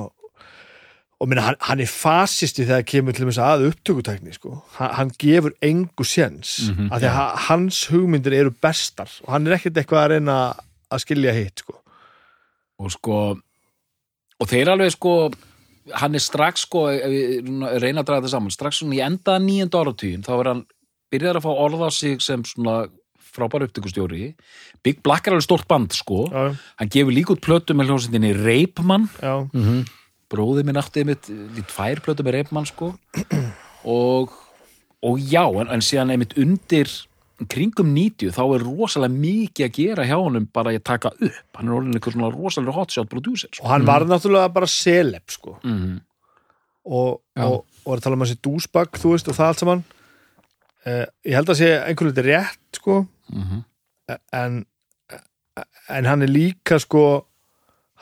[1.16, 4.59] og minna, hann, hann er fasisti þegar kemur til þess að upptökutækni sko.
[4.76, 9.09] hann, hann gefur engu séns mm Mhm, af því að ha- hans hugmyndir eru bestar
[9.24, 10.37] og hann er ekkert eitthvað að reyna
[10.92, 11.79] að skilja hitt sko.
[12.79, 13.16] og sko
[14.40, 15.14] og þeir alveg sko
[15.94, 17.51] hann er strax sko, ef við
[17.83, 20.62] reyna að draga þetta saman strax svona í enda nýjönda áratugin þá er hann
[21.12, 22.87] byrjar að fá orða á sig sem svona
[23.37, 24.31] frábær upptökustjóri.
[24.87, 26.25] Big Black er alveg stórt band sko.
[26.33, 29.35] Já, hann gefur líka út plötu með hljómsveitinni Reipmann já,
[30.33, 32.94] bróði minn átti einmitt í tvær plötu með Reipmann sko.
[33.87, 34.33] Og,
[35.05, 36.90] og já, en, en síðan einmitt undir
[37.44, 41.68] kringum 90 þá er rosalega mikið að gera hjá honum bara að taka upp hann
[41.68, 43.64] er orðin eitthvað svona rosalega hotshot producer sko.
[43.64, 45.59] og hann var náttúrulega bara celeb sko.
[45.62, 46.01] mm
[46.87, 47.42] og, Já.
[47.42, 49.81] og, og er að tala um þessi dúsbak þú veist og það allt saman
[50.87, 53.64] uh, ég held að sé einhvern veit rétt sko -hmm.
[54.33, 54.66] en,
[55.88, 57.27] en hann er líka sko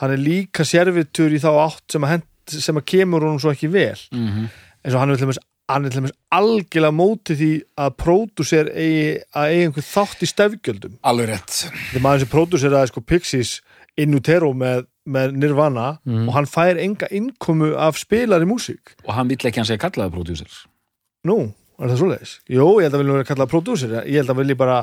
[0.03, 3.51] hann er líka servitur í þá átt sem að, hent, sem að kemur honum svo
[3.51, 4.49] ekki vel Mm -hmm.
[4.85, 7.51] eins og hann er dæmis hann er til dæmis algjörlega móti því
[7.81, 10.99] að pródúser eigi að eigi einhver þátt í stefgjöldum.
[11.09, 11.61] Alveg rétt.
[11.95, 13.55] Er maður sem pródúseraði sko Pixies
[13.97, 16.29] in utero með, með Nirvana Mm.
[16.29, 18.93] og hann fær enga innkomu af spilari músík.
[19.07, 20.47] Og hann vill ekki hann segja kallaði producer
[21.25, 22.33] nú, er það svoleiðis?
[22.51, 24.79] Jú, ég held að vilja vera kallað pródúser ég held að vilja bara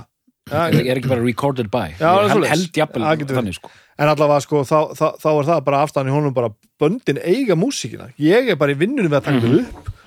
[0.49, 1.91] ja, ég er ekki bara recorded by?
[1.99, 2.49] Já, svoleiðis.
[2.49, 3.69] held jafnvel þannig sko.
[4.01, 6.49] En allavega sko, þá, þá, þá er það bara afstæðan í honum bara
[6.81, 8.09] böndin eiga músíkina.
[8.17, 9.51] Ég er bara í vinnunum við að taka Mhm.
[9.51, 9.97] þetta upp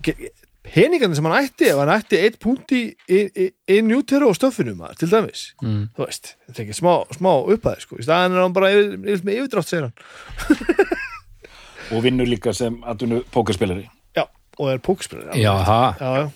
[0.00, 0.22] og
[0.70, 4.36] peningandi sem hann ætti ef hann ætti eitt punkt í, í, í, í njúteru og
[4.36, 5.86] stöffinum maður, til dæmis Mm.
[5.96, 7.96] þú veist, þetta er ekki smá, smá upphæði sko.
[8.00, 10.90] í staðan er hann bara yfir, yfir, með yfirdrátt segir hann
[11.96, 14.24] og vinnur líka sem atvinnu pókerspilari já,
[14.58, 16.30] og er pókspilari Já, já, já.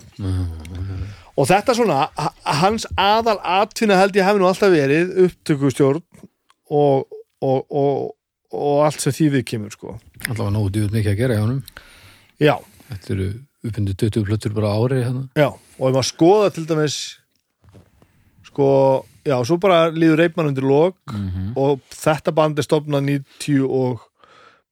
[1.37, 2.09] og þetta svona
[2.45, 6.03] hans aðal atvinna held ég hefði nú alltaf verið upptökustjórn
[6.75, 7.07] og,
[7.45, 8.15] og, og,
[8.55, 9.97] og allt sem því við kemur sko.
[10.29, 11.61] Alltaf var nógu djúð mikið að gera hjá honum
[12.41, 12.55] já,
[12.89, 13.27] Þetta eru
[13.65, 15.29] uppindu 20 plötur bara á ári hérna.
[15.37, 15.49] já,
[15.79, 16.97] og ef maður skoða til dæmis
[18.45, 21.53] sko, já, svo bara líður reipmann undir lok Mhm.
[21.57, 24.01] og þetta band er stofnað 90 og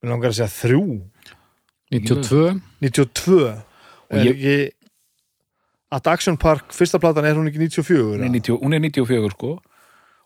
[0.02, 1.02] mér langar að segja þrjú.
[1.92, 3.48] 92 92
[4.10, 4.70] Og er ég- ekki
[5.92, 9.30] At Action Park, fyrsta platan er hún ekki 94 hún er, 90, hún er 94
[9.32, 9.58] sko.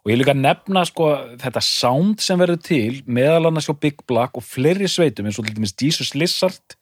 [0.07, 3.97] Og ég líka að nefna sko þetta sound sem verður til meðal annars hjá Big
[4.07, 6.77] Black og fleiri sveitum eins og til dæmis Jesus Lizard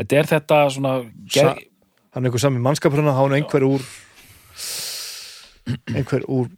[0.00, 1.66] þetta er þetta svona Sa- ger,
[2.10, 3.84] hann er einhver sami mannskapurinn hann er einhver úr
[5.94, 6.48] einhver úr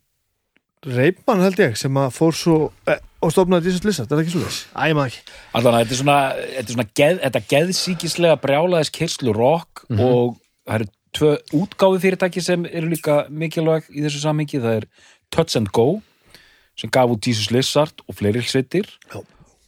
[0.87, 2.57] reipmann held ég sem að fór svo
[2.90, 4.57] eh, og stofnaði Jesus Lizard, er það ekki svo leys?
[4.74, 8.38] Æ, ég maður ekki allan að þetta er svona, þetta er svona geð, þetta geðsíkislega
[8.42, 14.24] brjálaðis kyrslu rock og það eru tvö útgáfi fyrirtæki sem eru líka mikilvæg í þessu
[14.24, 14.88] sammingi, það er
[15.31, 16.00] Touch and Go
[16.81, 19.20] sem gaf út Jesus Lizard og fleiri sveitir Já.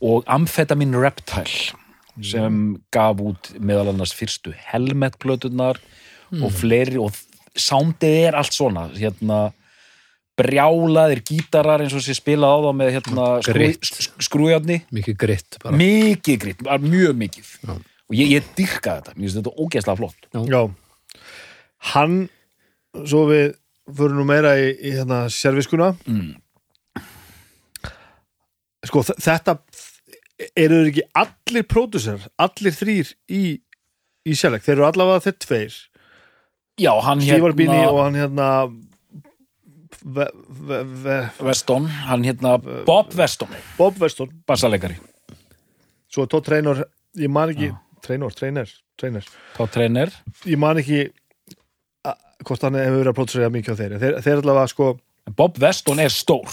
[0.02, 1.76] og Amphetamine Reptile
[2.22, 2.62] sem
[2.94, 5.80] gaf út meðal annars fyrstu helmetplötunar
[6.34, 7.14] og fleiri og
[7.58, 8.88] soundið er allt svona.
[8.94, 9.48] Hérna
[10.38, 13.26] brjálaðir gítarar eins og sé spilað á þá með hérna
[14.26, 15.76] skrújarni mikið gritt bara.
[15.78, 17.50] Mikið gritt, mjög mikið.
[17.62, 17.74] Já.
[17.78, 20.26] og ég, ég dyrka þetta, mér finnst þetta ógeðslega flott.
[20.50, 20.62] Já,
[21.94, 22.16] hann
[23.06, 23.54] svo við
[23.94, 26.30] fyrir nú meira í, í hérna serviskuna mm.
[28.88, 29.58] sko þetta
[30.56, 33.42] eru þeir ekki allir pródusar allir þrýr í
[34.24, 35.78] í sérleik, þeir eru allavega þeir tveir.
[36.80, 38.48] Já, hann Stívar hérna og hann hérna
[40.04, 40.26] Ve,
[40.68, 44.28] ve, ve, Weston, hann hérna Bob Weston, Bob Weston.
[44.44, 44.98] Bassalegari
[46.12, 46.82] svo Todd Traynor,
[47.16, 47.70] ég man ekki
[48.04, 50.12] Traynor, Traynor, Traynor Þá treynir
[50.50, 51.06] ég man ekki
[52.44, 54.90] hvort hann hefur verið að pródusera mikið á þeir þeir, þeir allavega sko,
[55.36, 56.44] Bob Weston er stór.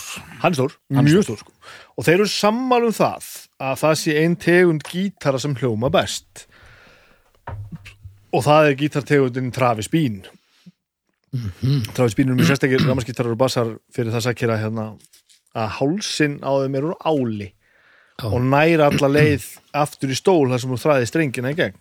[0.42, 1.40] Hann er stór, Hann mjög stór.
[1.44, 1.52] sko.
[1.98, 3.26] og þeir eru sammála um það
[3.60, 6.48] að það sé ein tegund gítara sem hljóma best.
[8.32, 10.22] Og það er gítartegundin Travis Bean.
[11.96, 14.86] Travis Bean er mjög sérstakir ramaskítarar og bassar fyrir það sakir að hérna
[15.56, 17.52] að hálsin á þeim er úr áli.
[18.22, 18.28] Já.
[18.30, 21.78] og næra alla leið aftur í stól þar sem hún þræði strengina í gegn.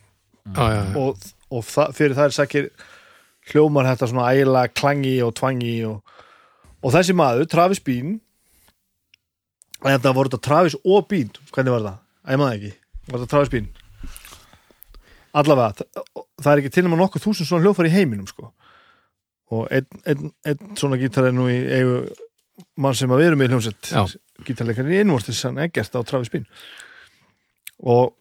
[0.56, 0.94] Já, já, já.
[0.96, 2.68] og, og það, fyrir það er sakir
[3.50, 5.98] hljómar þetta svona æla klangi og tvangi og,
[6.80, 8.18] og þessi maður, Travis Bean
[9.80, 12.00] en þetta voru þetta Travis og Bean, hvernig var það?
[12.24, 12.72] Æ, ég maður ekki,
[13.08, 13.68] var þetta Travis Bean?
[15.40, 15.86] Allavega
[16.42, 18.50] það, er ekki til nema nokkuð þúsund svona hljófar í heiminum sko.
[19.54, 22.00] Og einn ein, ein svona gítar er nú í eigu
[22.80, 23.92] mann sem að við erum í hljómsett.
[24.46, 26.46] Gítarleikarinn í innvortis hann ekkert á Travis Bean.
[27.80, 28.12] Og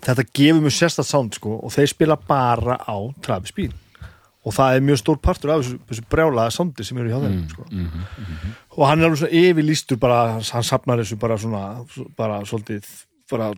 [0.00, 3.74] þetta gefur mjög sérstætt sound sko og þeir spila bara á Travis Bean
[4.44, 7.40] og það er mjög stór partur af þessu, þessu brjálaða soundi sem eru hjá þeim
[7.50, 7.66] sko.
[8.76, 11.64] og hann er alveg svona yfirlýstur bara, hann sapnar þessu bara svona
[12.16, 12.88] bara svolítið
[13.30, 13.50] bara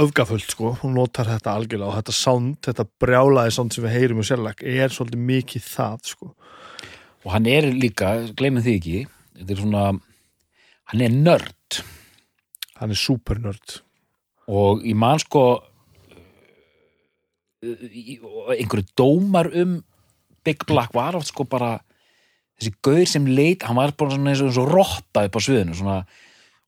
[0.00, 4.22] öfgafullt sko, hún notar þetta algjörlega og þetta sound, þetta brjálaði sound sem við heyrum
[4.22, 6.30] og sérleg er svolítið mikið það sko.
[7.24, 8.96] Og hann er líka, gleymið því ekki
[9.38, 9.84] þetta er svona
[10.90, 11.78] hann er nörd.
[12.80, 13.78] Hann er supernörd.
[14.50, 15.62] Og í- og
[18.54, 19.82] einhverju dómar um
[20.44, 21.78] Big Black var oft sko bara
[22.60, 25.40] þessi gaur sem leit, hann var bara svona eins og, eins og rotta upp á
[25.42, 25.98] sviðinu, svona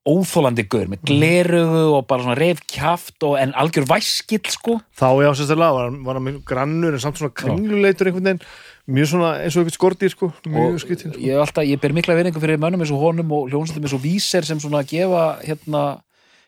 [0.06, 4.78] óþólandi gaur með glerugu og bara svona reyf kjaft og en algjör væskill sko.
[4.94, 8.44] Þá já, sérstaklega var, var hann grannur en samt svona kringluleitur einhvern veginn.
[8.86, 11.22] Mjög svona eins og eitthvað skortýr sko mjög og skritin sko.
[11.26, 14.04] ég, alltaf, ég ber mikla veringu fyrir mönnum eins og honum og hljónstum eins og
[14.04, 15.82] víser sem svona gefa hérna,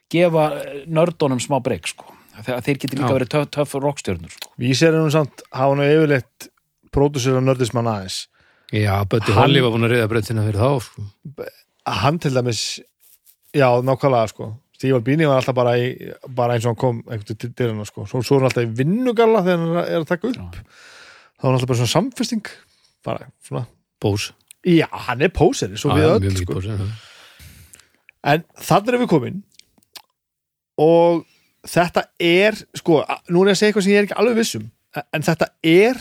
[0.06, 0.52] gefa
[0.87, 2.14] nördunum smá breyk sko
[2.46, 3.16] þegar þeir geti líka Já.
[3.18, 4.53] verið töff, töff rockstjörnur sko.
[4.61, 6.48] Vísir er nú samt, hafa nú yfirleitt
[6.94, 8.27] pródusera nördismann aðeins
[8.74, 11.05] já Bötti Holly var búin að reyða breytina fyrir þá sko.
[11.88, 12.62] hann til dæmis
[13.57, 15.88] já, nákvæmlega sko Steve Albini var alltaf bara, í,
[16.29, 18.74] bara eins og hann kom einhvern til dyrana sko, svo, svo er hann alltaf í
[18.79, 22.53] vinnugalla þegar hann er að taka upp þá er hann alltaf bara svona samfesting
[23.07, 23.64] bara svona,
[24.03, 24.31] Bós
[24.68, 26.59] já, hann er póseri svo við Já, öll sko.
[26.59, 26.87] Bose, já.
[28.35, 29.42] en þannig er við komin
[30.79, 31.24] og
[31.68, 34.66] þetta er sko, nú er ég að segja eitthvað sem ég er ekki alveg vissum
[35.12, 36.00] en þetta er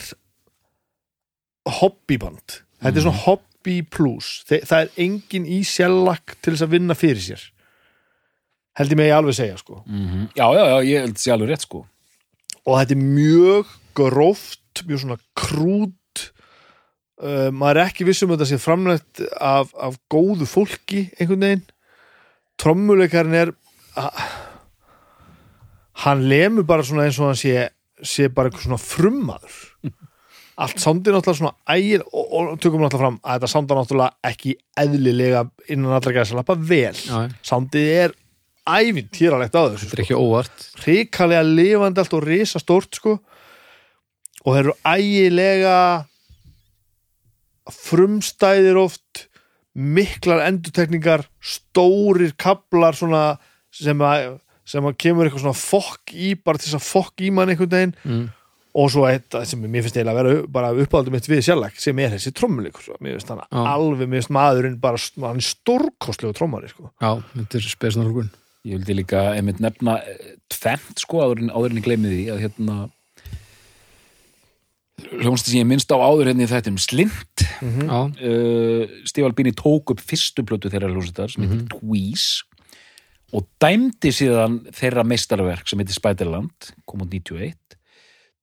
[1.82, 2.62] hobbyband.
[2.82, 4.32] Þetta er svona hobby plus.
[4.48, 7.44] Það er engin í sjálflag til þess að vinna fyrir sér.
[8.78, 9.84] Held ég mig alveg segja sko.
[9.88, 10.28] -hmm.
[10.38, 11.86] já, já, já, ég held sé alveg rétt sko.
[12.66, 16.32] Og þetta er mjög gróft mjög svona krút.
[17.18, 21.42] Uh, maður er ekki viss um að þetta sé framrætt af, af góðu fólki einhvern
[21.42, 21.66] veginn.
[22.58, 23.54] Trommuleikarinn er
[23.98, 24.47] a-
[26.04, 27.70] hann lemur bara svona eins og hann sé,
[28.04, 29.58] sé bara eitthvað svona frummaður.
[30.58, 34.56] Allt sándi náttúrulega svona ægir og, og tökum náttúrulega fram að þetta sándi náttúrulega ekki
[34.82, 36.96] eðlilega innan allra gæðis að lappa vel.
[36.98, 38.16] Já, sándið er
[38.68, 40.68] ævintýralegt á þessu þetta er ekki óvart.
[40.82, 43.18] Hrikalega lifandi allt og risa stórt sko.
[44.48, 45.78] Og þeir eru ægilega
[47.74, 49.28] frumstæðir oft
[49.78, 53.24] miklar endurtekningar stórir kablar svona
[53.76, 57.30] sem að, sem að kemur eitthvað svona fokk í, bara til þess að fokk í
[57.34, 58.26] mann einhvern veginn mm.
[58.82, 62.02] og svo eitt sem mér finnst eiginlega að vera bara uppáldum mitt við sjálfleg sem
[62.04, 62.98] er þessi trommuleikur sko.
[63.00, 63.62] mér finnst hann Já.
[63.76, 66.92] alveg, mér finnst maðurinn bara, hann er stórkostlegu trommari sko.
[67.00, 68.36] Já, þetta er spesnálgun
[68.68, 72.24] ég vildi líka einmitt nefna eh, tvennt sko áður en, áður en ég gleymi því
[72.34, 72.78] að hérna
[75.22, 79.54] hljónstu sem ég minnst á áður hérna í þetta um Slint Já, uh, Steve Albini
[79.56, 82.46] tók upp fyrstu plötu þeirra hljónsettar sem heitir Tweeze
[83.36, 87.58] og dæmdi síðan þeirra meistarverk sem heitir Spiderland kom út 91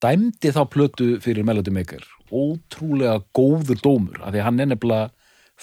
[0.04, 2.02] dæmdi þá plötu fyrir Melody Maker.
[2.34, 5.10] Ótrúlega góður dómur af því að hann er nefnilega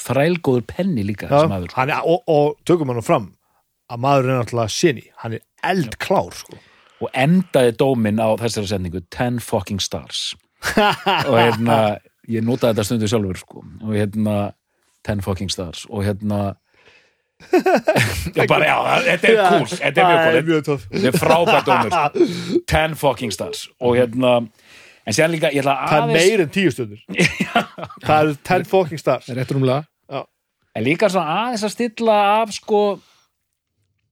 [0.01, 1.41] þrælgóður penni líka Já,
[1.83, 3.31] er, og, og tökum hann fram
[3.91, 6.57] að maður er náttúrulega sinni hann er eldklár sko.
[7.01, 10.35] og endaði dóminn á þessari sendingu 10 fucking stars.
[11.29, 11.97] Og hérna
[12.29, 13.63] ég notaði þetta stundu sjálfur sko.
[13.81, 14.35] Og hérna
[15.09, 15.87] 10 fucking stars.
[15.89, 16.59] Og hérna
[18.35, 18.75] já bara já,
[19.07, 22.27] þetta er cool þetta er mjög cool, er þetta er frábært dómur.
[22.73, 23.67] 10 fucking stars.
[23.81, 27.01] Og hérna en séðan líka, ég ætla það er aðeins meir en tíu stundur
[28.07, 29.31] það er 10 fucking stars.
[30.71, 32.81] En líka svona aðeins að stilla af sko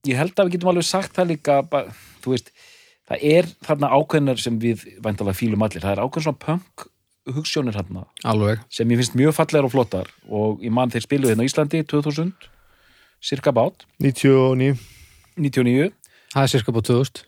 [0.08, 1.92] ég held að við getum alveg sagt það líka bara,
[2.24, 2.52] þú veist,
[3.08, 6.86] það er þarna ákveðnar sem við væntalega fílum allir, það er ákveðn svona punk
[7.30, 8.62] hugssjónir hérna alveg.
[8.72, 10.08] Sem ég finnst mjög fallegar og flottar.
[10.28, 12.32] Og ég man þeir spiluðu hérna Íslandi 2000
[13.20, 14.78] cirka bát, 99
[15.36, 15.90] 99
[16.32, 17.24] það er cirka bá 2000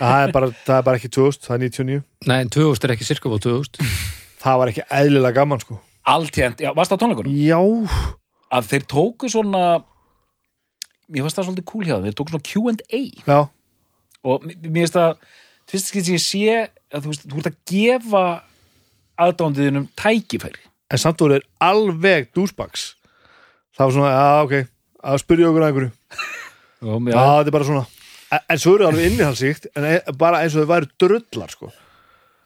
[0.00, 2.00] það er, bara, það er bara ekki 2000, það er 99
[2.30, 3.84] nei, en 2000 er ekki cirka bá 2000
[4.40, 5.78] það var ekki eðlilega gaman sko.
[6.10, 7.38] Alltént, já, varst það á tónleikunum?
[7.44, 7.60] já,
[8.56, 9.64] að þeir tóku svona
[11.10, 13.40] mér fannst það svolítið cool hjá þeim, þeir tóku svona Q&A já,
[14.24, 15.26] og mér finnst það
[15.70, 16.56] fyrst ekki sem ég sé
[16.90, 18.24] að þú veist, þú ert að gefa
[19.20, 20.62] aðdándiðinum tækifæri.
[20.90, 22.94] En samt voru þeir alveg dúsbaks
[23.76, 24.54] það var svona, já ok
[25.02, 25.92] að spyrja okkur að einhverju,
[27.14, 27.84] já þetta er bara svona
[28.30, 31.70] en, en svo eru alveg innihaldsíkt en e, bara eins og þau væru drullar sko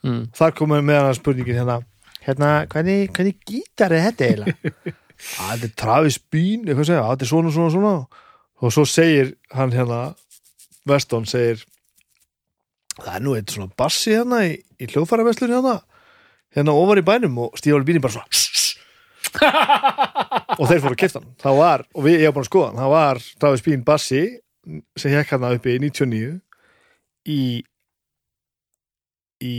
[0.07, 0.21] mm.
[0.37, 1.81] þar komum með hana spurningin hérna
[2.25, 4.75] hérna, hvernig, hvernig gítar er þetta eiginlega?
[5.45, 7.95] að þetta er Travis Bean eitthvað segja, að þetta er svona, svona, svona
[8.65, 10.03] og svo segir hann hérna
[10.89, 11.65] Veston segir
[13.01, 15.79] það er nú eitt svona bassi hérna í, í hljóðfæraveslunni hérna
[16.55, 18.44] hérna ofar í bænum og Stífáli Bíni bara svona.
[20.59, 21.31] og þeir fóru að kipta hann.
[21.43, 24.25] Það var, og við, ég hef búin að skoða hann það var Travis Bean bassi
[24.99, 26.35] sem hekk hann uppi í 99
[27.35, 27.41] í
[29.45, 29.57] í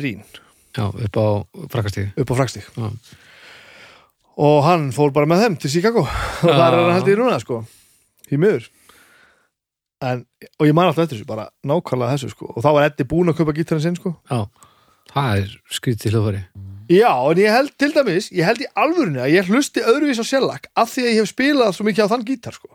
[0.00, 0.24] Rín
[0.76, 1.26] já, upp á
[1.72, 2.36] frakastíði upp á
[2.76, 2.88] Já.
[4.42, 6.04] og hann fór bara með þeim til Chicago.
[6.06, 7.62] Og það er hann held í núna sko.
[8.32, 8.68] Í miður.
[10.02, 10.24] En,
[10.58, 12.48] og ég man alltaf eftir þessu, bara nákvæmlega þessu sko.
[12.56, 14.16] Og þá var Eddi búin að kaupa gítarinn sinn sko.
[14.32, 14.48] Já,
[15.12, 16.44] það er skrítið hljóðfæri
[16.90, 20.26] já, en ég held til dæmis, ég held í alvörunni að ég hlusti öðruvís á
[20.26, 22.72] sjálfak af því að ég hef spilað svo mikið á þann gítar sko.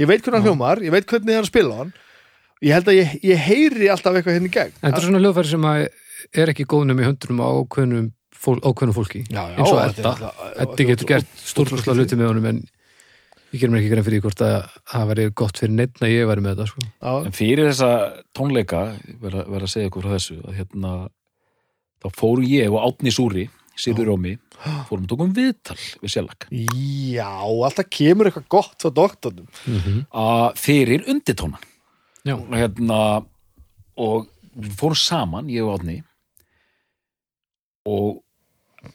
[0.00, 1.94] Ég veit hvernig hann hljómar, ég veit hvernig er að spila á hann.
[2.64, 4.76] Ég held að ég, ég heyri alltaf eitthvað hérna í gegn.
[4.80, 5.66] En þetta er svona hljóðfæri sem
[6.42, 8.58] er ekki góðnum í höndunum á ákveðnum, fól,
[8.96, 9.24] fólki.
[9.28, 10.32] Já, já, eins og þetta
[10.64, 12.64] Eddi getur gert stórkostlega hluti með honum en
[13.54, 14.54] ég gerum ekki grein fyrir því hvort að
[14.90, 16.86] það væri gott fyrir neitt að ég væri með þetta sko.
[16.90, 17.90] já, en fyrir þessa
[18.34, 18.80] tónleika
[19.22, 20.94] verða verð að segja ykkur frá þessu að hérna,
[22.04, 24.36] þá fóru ég og Átni Súri Sýrður Rómi,
[24.86, 29.48] fórum og tókum viðtal við Sjellag já, alltaf kemur eitthvað gott frá doktornum.
[30.14, 31.64] Að fyrir undirtónan.
[32.22, 33.00] Já, hérna
[33.98, 34.28] og
[34.78, 35.96] fórum saman, ég og Átni
[37.90, 38.22] og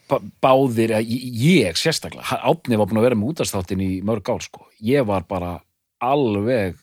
[0.10, 4.66] bá- báðir, ég sérstaklega, Átni var búin að vera með útastáttin í mörg ár sko,
[4.82, 5.58] ég var bara
[6.02, 6.78] alveg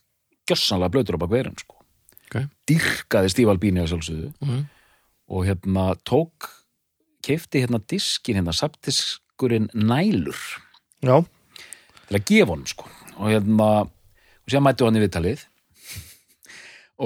[0.46, 1.74] gjössanlega blöytur á bak veirinn sko.
[2.26, 2.42] Ok.
[2.66, 4.32] dyrkaði Stíval Bíni að sjálfsögðu.
[4.42, 4.64] Mhm.
[5.26, 6.48] Og hérna tók
[7.26, 10.38] kefti hérna diskin hérna, saptiskurinn Nælur.
[11.02, 11.24] Já,
[12.06, 12.88] til að gefa honum sko.
[13.16, 15.44] Og hérna, og sér mættu hann í viðtalið.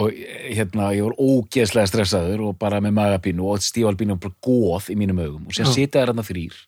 [0.00, 4.36] Og eh, hérna, ég var ógeðslega stressaður og bara með magapínu og stífalpínu og bara
[4.44, 5.48] góð í mínum augum.
[5.48, 5.74] Og sér Já.
[5.74, 6.58] sita þér hérna þrýr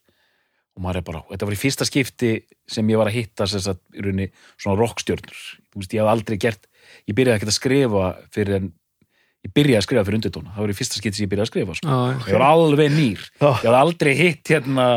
[0.73, 2.29] og maður er bara, þetta var í fyrsta skipti
[2.65, 6.65] sem ég var að hitta rauninni svona rockstjörnur, þú veist, ég hafði aldrei gert
[7.07, 8.71] ég byrjaði ekkert að skrifa fyrir en
[9.43, 10.53] ég byrjaði að skrifa fyrir undirtóna.
[10.55, 11.87] Það var í fyrsta skipti sem ég byrjaði að skrifa sko.
[11.89, 13.25] já, ég var alveg nýr.
[13.41, 14.87] Ég hafði aldrei hitt hérna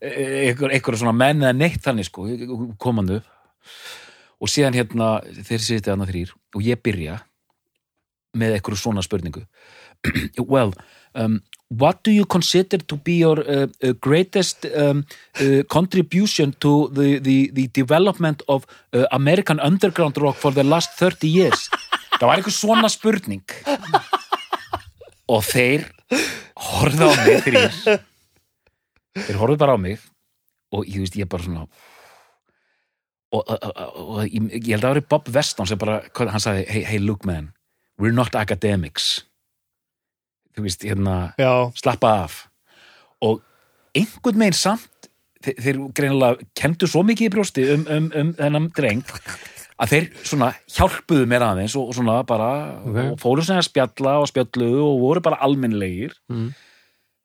[0.00, 2.26] einhver, einhver svona menn eða neitt þannig sko,
[2.82, 3.22] komandu
[4.36, 7.20] og síðan hérna þeir sitja þarna þrýr og ég byrja
[8.36, 9.46] með einhverju svona spurningu.
[10.44, 10.74] Well
[11.16, 15.04] um, what do you consider to be your uh, uh, greatest um,
[15.40, 20.92] uh, contribution to the, the, the development of uh, American underground rock for the last
[20.98, 21.70] 30 years
[22.16, 23.44] það var einhver svona spurning.
[25.26, 25.88] Og þeir
[26.56, 28.00] horfðu á mig þrýr
[29.26, 30.00] þeir horfðu bara á mig
[30.74, 31.64] og ég veist ég bara svona
[33.34, 36.00] og, og, og, og ég, ég held að það var Bob Weston sem bara,
[36.30, 37.50] hann sagði hey, hey look man,
[38.00, 39.26] we're not academics.
[40.56, 42.38] Þú veist, hérna já, slappa af.
[43.26, 43.42] Og
[43.96, 45.10] einhvern meginn samt
[45.44, 49.04] þeir, þeir greinilega kendu svo mikið í brjósti um, um, um þennan dreng
[49.80, 52.50] að þeir svona hjálpuðu mér aðeins og, og svona bara
[52.80, 52.96] Ok.
[53.12, 56.48] og fóru svona að spjalla og spjalluðu og voru bara almennlegir Mm.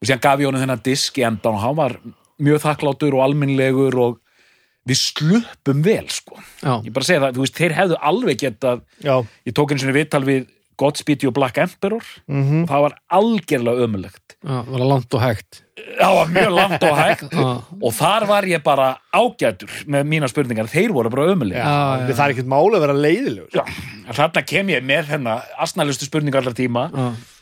[0.02, 1.96] og síðan gaf ég honum þennan disk í endan og hann var
[2.42, 4.20] mjög þakklátur og almennlegur og
[4.90, 8.82] við sluppum vel sko já, ég bara segja það, þú veist, þeir hefðu alveg getað
[9.06, 10.48] já ég tók einu svona viðtal við
[10.82, 12.06] Godspeed og Black Emperor.
[12.28, 15.60] Mm og það var algjörlega ömulegt var það langt og hægt.
[16.00, 17.36] Það var mjög langt og hægt.
[17.82, 22.16] Og þar var ég bara ágætur með mína spurningar, þeir voru bara ömulega Já, já.
[22.16, 23.60] það er ekkert máli að vera leiðilegur.
[23.60, 23.84] Já,
[24.18, 26.88] þarna kem ég með þennan asnalustu spurningar allar tíma.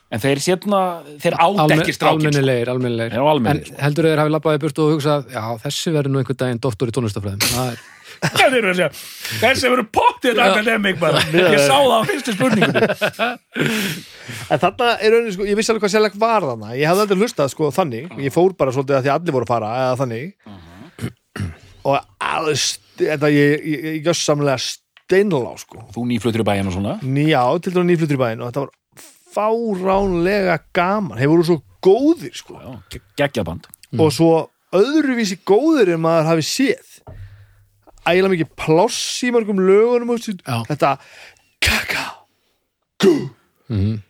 [0.10, 0.78] En þeir sérna,
[1.22, 2.30] þeir átt Almen, ekki strákin sko.
[2.32, 6.40] almennilegir, almennilegir en heldur þeir hafi labbaði burt og hugsað já, þessi verður nú einhvern
[6.42, 7.84] daginn doktor í tónlistafræðum það er,
[8.20, 12.88] Þessi verður pottið akademik bara, ég sá það á fyrstu spurningunni.
[14.50, 16.74] En þarna er rauninni sko, ég vissi alveg hvað sérleg var þarna.
[16.78, 18.12] Ég hafði aldrei hlustað sko þannig.
[18.22, 20.28] Ég fór bara svolítið að því allir voru að fara eða þannig.
[21.90, 21.98] Og
[22.30, 22.66] alls
[23.00, 25.82] þetta ég, ég, ég gjössamlega steinlá sko.
[25.96, 26.98] Þú nýflutur í bæinn og svona?
[27.06, 29.08] Nýjá, til dæmis nýflutur í bæinn og þetta var
[29.38, 31.18] fáránlega gaman.
[31.22, 32.58] Þeir voru svo góðir sko.
[32.62, 34.32] Já, geggjaband og svo
[34.78, 36.89] öðruvísi góður en maður hafi séð
[38.10, 40.16] ægilega mikið pláss í mörgum lögunum
[40.70, 40.96] þetta
[41.62, 42.06] kaka
[43.04, 43.14] gú
[43.70, 44.02] Mhm.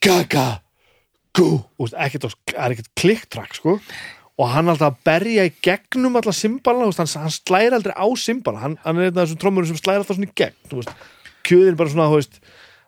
[0.00, 0.60] kaka
[1.34, 3.80] gú það er ekkert klikktrakk sko.
[4.38, 8.60] Og hann alltaf að berja í gegnum alla symbalna, hann, hann slæri aldrei á symbala,
[8.62, 10.54] hann, hann er einn af þessum trommurum sem slæri alltaf svona í gegn,
[11.48, 12.38] kjöðin bara svona, veist,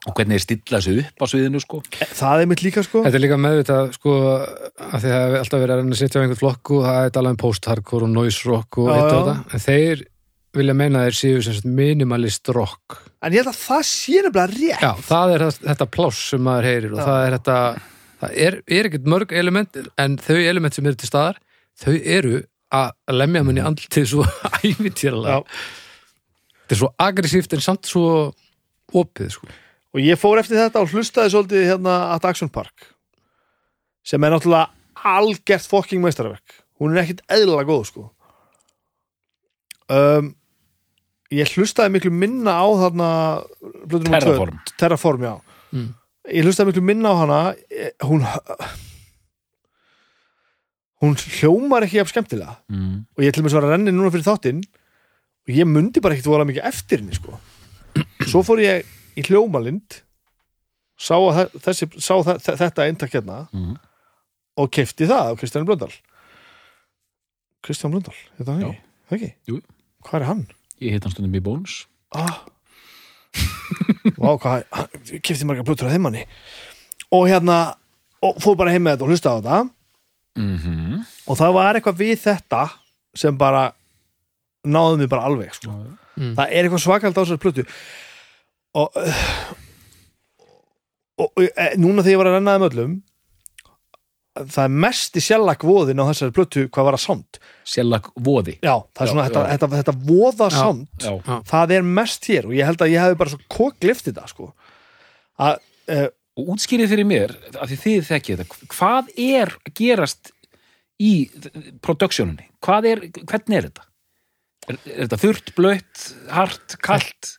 [0.07, 1.81] og hvernig er stilla þessu upp á sviðinu sko.
[1.91, 3.03] Það er mitt líka sko.
[3.03, 6.23] Þetta er líka meðvitað sko að því að það hefur alltaf verið að setja á
[6.23, 9.37] einhvern flokk og það er talað um post-hardcore og noise rock og eitt og þetta.
[9.59, 10.07] En þeir
[10.57, 14.46] vilja meina þeir séu sem sagt minimalist rock en ég held að það sé nefnilega
[14.55, 17.05] rétt Já, það er það- þetta pláss sem maður heyrir og Já.
[17.07, 17.59] það er þetta
[18.20, 21.38] það er, er ekkert mörg element en þau element sem eru til staðar
[21.84, 22.40] þau eru
[22.70, 24.26] að lemja manni andlitið svo
[24.64, 25.61] ævintýralega Já.
[26.64, 28.07] þetta er svo aggressíft en samt svo
[28.94, 29.46] opið sko.
[29.94, 32.90] og ég fór eftir þetta og hlustaði svolítið hérna að Action Park
[34.03, 34.70] sem er náttúrulega
[35.07, 38.07] algert fokking meistarverk hún er ekkit eðlilega góð sko
[39.90, 40.32] um,
[41.31, 43.09] ég hlustaði miklu minna á þarna
[43.87, 44.20] númer tvö.
[44.20, 44.61] Terraform.
[44.78, 45.35] Terraform, já
[45.72, 45.95] Mm.
[46.35, 48.24] ég hlustaði miklu minna á hana eh, hún
[51.01, 52.97] hún hljómar ekki af skemmtilega mm.
[53.16, 56.28] og ég til með svo að renni núna fyrir þáttinn og ég mundi bara ekkert
[56.33, 57.39] vola mikið eftir henni sko.
[58.28, 58.85] svo fór ég
[59.16, 60.01] í hljómalind
[61.01, 61.16] sá,
[61.64, 63.78] þessi, sá þe- þe- þetta eintak hérna Mm.
[64.61, 65.95] og kefti það á Kristján Blöndal
[67.64, 69.33] Kristján Blöndal, þetta hann ekki, það ekki?
[69.49, 69.62] Jú.
[70.05, 70.47] hvað er hann?
[70.81, 72.41] Ég heit hann stundum í bónus Ah.
[74.18, 76.24] Vá, hvað, hann kefti marga blötur að þeim manni
[77.14, 77.59] og hérna
[78.26, 79.59] og fór bara heim með þetta og hlusta á þetta
[80.41, 82.62] mm og það var eitthvað við þetta
[83.14, 83.68] sem bara
[84.66, 85.70] náði mig bara alveg sko.
[86.18, 86.35] Mm.
[86.35, 87.64] það er eitthvað svakald á þessari plötu
[88.74, 88.99] og,
[91.16, 92.97] og, og e, núna þegar ég var að renna þeim öllum
[94.49, 97.41] það er mest í sjálflag voðin á þessari plötu hvað var að sound.
[97.68, 98.57] Sjellag voði.
[98.64, 99.51] Já, það er Já, svona þetta, já.
[99.53, 101.36] þetta, þetta voða Já, Já.
[101.53, 104.51] það er mest hér og ég held að ég hefði bara svo koklift þetta sko.
[105.41, 105.61] Að
[105.91, 106.09] uh,
[106.41, 110.32] og útskýrið fyrir mér, af því þið þekkið þetta hvað er að gerast
[111.01, 111.12] í
[111.84, 113.86] productioninni hvað er, hvernig er þetta?
[114.70, 117.32] Er, er þetta þurrt, blött, hart, kalt?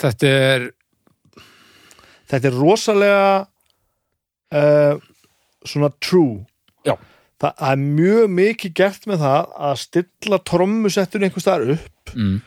[0.00, 0.66] Þetta er
[2.30, 3.24] þetta er rosalega
[4.54, 5.00] uh,
[5.66, 6.44] svona true
[6.86, 6.94] Já.
[7.42, 12.38] það, er mjög mikið gert með það að stilla trommusettun einhvers staðar upp mm.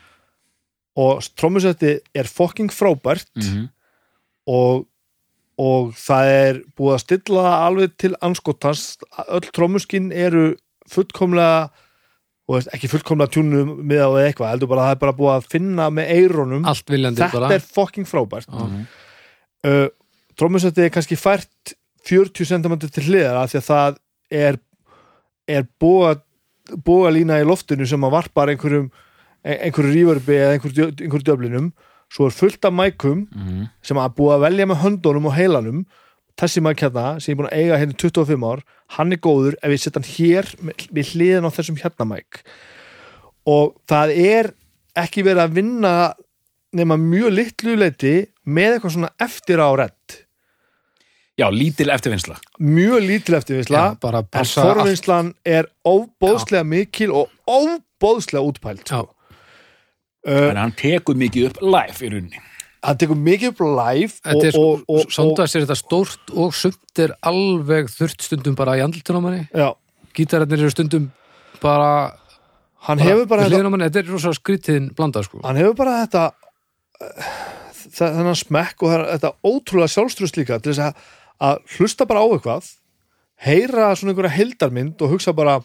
[1.04, 3.70] og trommusetti er fucking frábært Mm
[4.50, 4.84] og,
[5.60, 8.84] og það er búið að stilla það alveg til anskotans
[9.24, 10.52] öll trommuskinn eru
[10.90, 11.70] fullkomlega
[12.44, 15.16] og veist, ekki fullkomlega tjúnum með á eða eitthvað, heldur bara að það er bara
[15.20, 16.10] búið að finna með
[16.92, 18.66] viljandi þetta bara er fucking frábært Já.
[19.70, 19.86] uh,
[20.36, 21.76] trommusetti er kannski fært
[22.08, 23.98] 40 cm til hliðar af því að það
[24.44, 24.58] er
[25.48, 26.14] er búa,
[26.84, 28.86] búa lína í loftinu sem að varpar einhverjum
[29.44, 31.66] einhverju rífurbi eða einhverju, einhverju döflinum
[32.14, 33.66] svo er fullt af mækum Mm.
[33.82, 35.84] sem að búa að velja með höndunum og heilanum.
[36.40, 38.62] Þessi mæk hérna sem ég er búin að eiga hérna í 25 ár,
[38.96, 40.48] hann er góður ef ég setja hann hér
[40.94, 42.40] við hliðin á þessum hérna mæk.
[43.46, 44.52] Og það er
[44.96, 45.94] ekki verið að vinna
[46.74, 48.14] nema mjög litlu leiti
[48.46, 50.23] með eitthvað svona eftir á redd
[51.38, 52.36] já, lítil eftirvinnsla.
[52.60, 54.76] Mjög lítil eftirvinnsla Já, bara en passa allt.
[54.78, 59.02] forvinnslan er óbóðslega mikil og óbóðslega útpælt Já.
[59.02, 59.14] sko.
[60.28, 62.40] uh, en hann tekur mikið upp live í rauninni.
[62.84, 66.34] hann tekur mikið upp live og, Þetta er og, og, og, samtvæðast er þetta stórt
[66.36, 69.42] og sumt er alveg þurft stundum bara í andlutun á manni.
[69.54, 69.72] Já,
[70.14, 71.10] gítararnir eru stundum
[71.62, 72.12] bara,
[72.86, 75.40] hann hefur bara þetta manni, þetta er rosa skrítin blanda sko.
[75.44, 76.24] hann hefur bara þetta
[77.02, 77.34] uh,
[77.84, 80.94] þe- þennan smekk og þetta ótrúlega sjálfstrust líka til þess að,
[81.42, 82.72] að hlusta bara á eitthvað
[83.44, 85.60] heyra svona einhverja heldarmynd og hugsa bara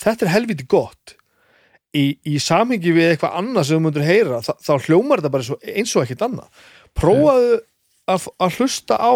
[0.00, 1.16] þetta er helviti gott.
[1.96, 5.58] Í, í samhengi við eitthvað annað sem þú myndir heyra, þá, þá hljómar þetta bara
[5.72, 6.64] eins og, ekkert annað.
[6.96, 7.52] Prófaðu
[8.12, 9.14] að, að hlusta á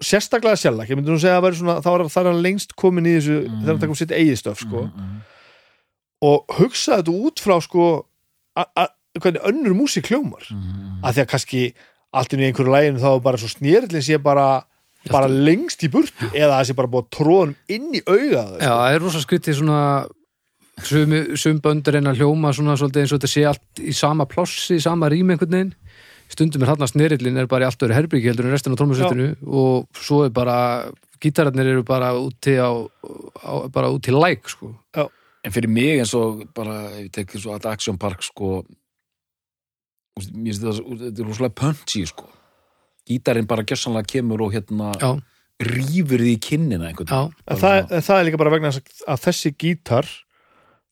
[0.00, 3.36] sérstaklega sjálflag, ég myndi nú segja að svona, það er hann lengst komin í þessu
[3.42, 4.86] þegar hann takum sitt eigið stöf sko.
[6.24, 7.90] Og hugsa þetta út frá sko
[9.20, 10.48] hvernig önnur músík hljómar.
[11.04, 11.62] Að því að kannski
[12.16, 14.64] allt í einhverju læginu þá bara svo snýrlinn sé bara
[15.08, 16.28] bara lengst í burtu.
[16.34, 19.60] Eða það sé bara búið að tróðum inn í auga Já, það er rosa skrítið
[19.60, 19.82] svona
[20.84, 24.76] sum, böndur reyna að hljóma svona svolítið eins og þetta sé allt í sama plossi,
[24.76, 25.76] í sama rými einhvern veginn.
[26.30, 28.78] Stundum er hann að snerillin er bara í allt öru herbyggi heldur en restin á
[28.78, 30.58] trómusettinu og svo er bara
[31.20, 34.74] gítararnir eru bara úti á, á bara úti læk sko.
[35.44, 38.60] en fyrir mig eins og bara ef ég tekið svo að Action Park sko
[40.20, 42.28] mér finnst þetta þetta er rosalega punchy sko
[43.10, 45.10] gítarinn bara gjössanlega kemur og hérna Já,
[45.60, 49.24] rýfur því kinnina einhvern Já, en það, en það er líka bara vegna þess að
[49.28, 50.08] þessi gítar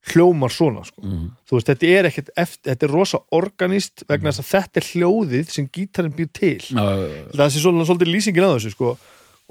[0.09, 1.03] hljómar svona sko.
[1.05, 1.25] mm.
[1.49, 4.87] þú veist, þetta er ekkert eftir, þetta er rosa organist vegna þess að þetta er
[4.93, 7.25] hljóðið sem gítarinn býr til Já, já, já.
[7.35, 8.93] það sé svona svolítið lýsingin á þessu sko.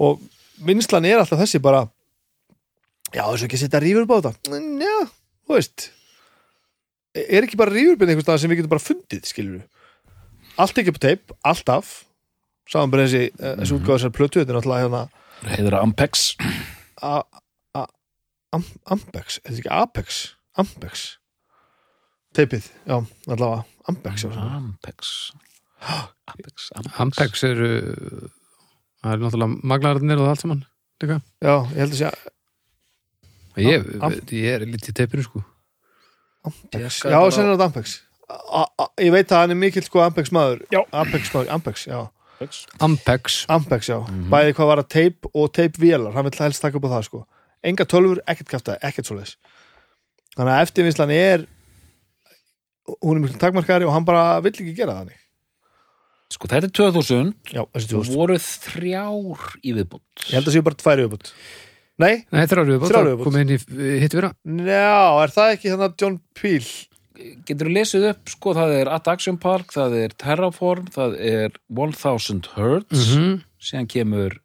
[0.02, 0.24] og
[0.66, 1.84] vinslan er alltaf þessi bara
[3.14, 4.96] já, þessu ekki að setja rífur upp á þetta Mm, já,
[5.46, 5.88] þú veist
[7.18, 9.62] er ekki bara rífurbyrð einhvers stað sem við getum bara fundið, skilur
[10.58, 11.92] allt ekki upp á teip, alltaf
[12.68, 13.60] saman bara þessi, mm -hmm.
[13.62, 15.02] þessi útgáð þessar plötu, þetta er náttúrulega hérna
[15.56, 16.36] heiður að Ampex
[17.02, 17.22] A-
[17.74, 17.92] A-
[18.52, 21.18] Am- Ampex, er þetta ekki Apex Ampex
[22.34, 22.96] teipið, já,
[23.28, 24.24] allavega Ampex.
[24.24, 25.32] Ampex
[26.28, 26.98] Ampex, Ampex.
[27.00, 27.68] Ampex eru
[29.02, 30.64] það er náttúrulega maglararnir og allt saman
[31.02, 31.20] líka.
[31.40, 32.10] já, ég held að sé
[33.58, 35.40] Ég, Am- ég er lítið teipinu sko
[36.44, 40.00] Ampex, Ég já, bara- sennilega Ampex A- a- ég veit að hann er mikill sko
[40.04, 40.82] Ampex maður Já.
[40.92, 42.08] Ampex maður, Ampex, já
[42.38, 43.46] Ampex.
[43.50, 43.88] Ampex.
[43.90, 44.28] Já, Mhm.
[44.30, 47.24] bæði hvað var að teip og teipvélar, hann vil helst taka upp á það sko.
[47.64, 49.36] Enga tölfur, ekkert kæfta, ekkert svoleiðis.
[50.36, 51.46] Þannig að eftirvinnslan er
[53.02, 55.24] hún er mikil takmarkari og hann bara vill ekki gera það þannig.
[56.30, 60.54] Sko þetta er 2000 já, þessi Það 2000, voru þrjár í viðbútt ég held að
[60.58, 61.30] séu bara tvær viðbútt
[61.98, 63.24] nei, Nei, þrjáru viðbót, Þrjár það viðbót.
[63.24, 64.30] komið inn í hitt vera
[64.68, 66.68] já, er það ekki þannig að John Peel
[67.48, 71.56] Getur þú lesið upp, sko, það er At Action Park, það er Terraform, það er
[71.68, 73.40] 1000 Hertz, Mhm.
[73.60, 74.36] síðan kemur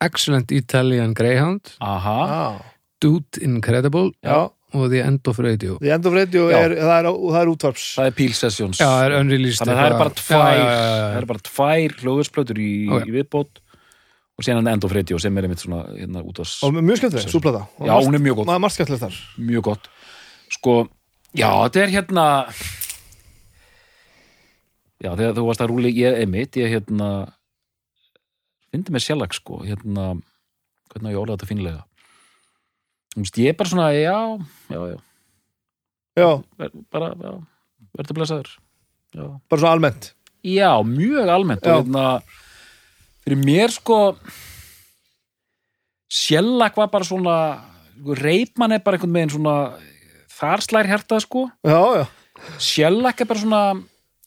[0.00, 1.74] Excellent Italian Greyhound.
[1.80, 2.62] Aha, ah,
[3.00, 5.78] Dude Incredible já, og The End of Radio.
[5.78, 7.84] The End of Radio er, það er, það er útvarps.
[7.98, 8.78] Það er Peel Sessions.
[8.80, 11.16] Já, það er unreleased Þannig að það er bara tvær já.
[11.22, 13.06] er bara tvær hljóðusplötur í, Ok.
[13.06, 13.60] í viðbót
[14.38, 17.28] og síðan End of Radio sem er einmitt svona hérna út á og mjög skemmtileg,
[17.30, 17.68] súplata.
[17.80, 18.36] Já, hún er mjög
[18.96, 19.14] er þar.
[19.38, 19.88] Mjög gott.
[20.50, 20.88] Sko,
[21.34, 22.26] já, þetta er hérna
[25.02, 27.08] já, þegar þú varst að rúli ég einmitt, ég hérna
[28.72, 30.14] fyndi mig sjálfag sko hérna,
[30.92, 31.82] hvernig á ég orða þetta finlega
[33.14, 34.18] þú veist, ég er bara svona já,
[34.70, 34.98] já, já,
[36.18, 37.34] já, ver, bara, já
[37.94, 38.50] verður blessaður
[39.14, 39.26] já.
[39.50, 40.10] bara svona almennt
[40.44, 41.74] já, mjög almennt Já.
[41.76, 42.06] og hérna
[43.24, 44.00] fyrir mér sko
[46.10, 47.36] sjálfag var bara svona
[48.18, 49.56] reipmann er bara einhvern veginn svona
[50.34, 51.44] þar slær hjartað sko.
[51.66, 52.04] Já, já,
[52.58, 53.62] Shellac er bara svona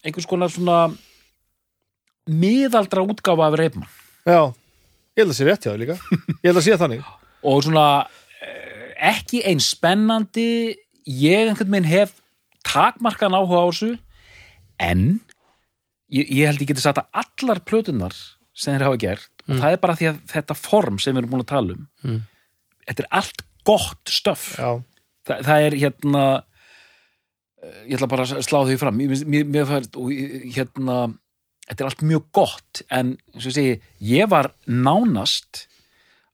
[0.08, 0.78] einhvers konar svona
[2.28, 3.90] miðaldra útgáfa af reipmann
[4.28, 4.42] já.
[5.18, 5.96] Ég held að sé rétt hjá þér líka.
[6.44, 7.06] Ég held að sé þannig.
[7.50, 7.86] Og svona
[8.44, 10.76] eh, ekki eins spennandi.
[11.10, 12.12] Ég einhvern veginn hef
[12.68, 13.94] takmarkan áhuga á þessu
[14.84, 15.06] en
[16.14, 18.14] ég, ég held ég geti sagt að allar plötunar
[18.58, 19.32] sem þeir hafa gert.
[19.48, 21.86] Og það er bara því að þetta form sem við erum búin að tala um
[22.08, 22.20] Mm.
[22.86, 24.70] þetta er allt gott stöf já,
[25.28, 26.26] Þa, það er hérna
[27.62, 29.00] eh, ég ætla bara að slá því fram.
[29.00, 30.12] Mér, mér, fær, og
[30.56, 31.00] hérna
[31.68, 35.66] þetta er allt mjög gott en segi, ég var nánast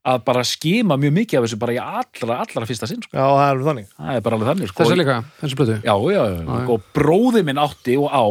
[0.04, 3.16] að bara skima mjög mikið af þessu bara í allra, allra fyrsta sinn sko.
[3.16, 3.86] já, það er þannig.
[3.96, 4.84] Það er bara alveg þannig sko.
[4.84, 6.58] Þessa líka, þessu blötu já, já, já, já.
[6.74, 8.24] og bróði minn átti og á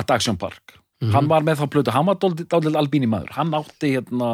[0.00, 0.76] At Action Park.
[1.12, 4.30] Hann var með þá plötu, hann var dálítið albíni maður hann átti hérna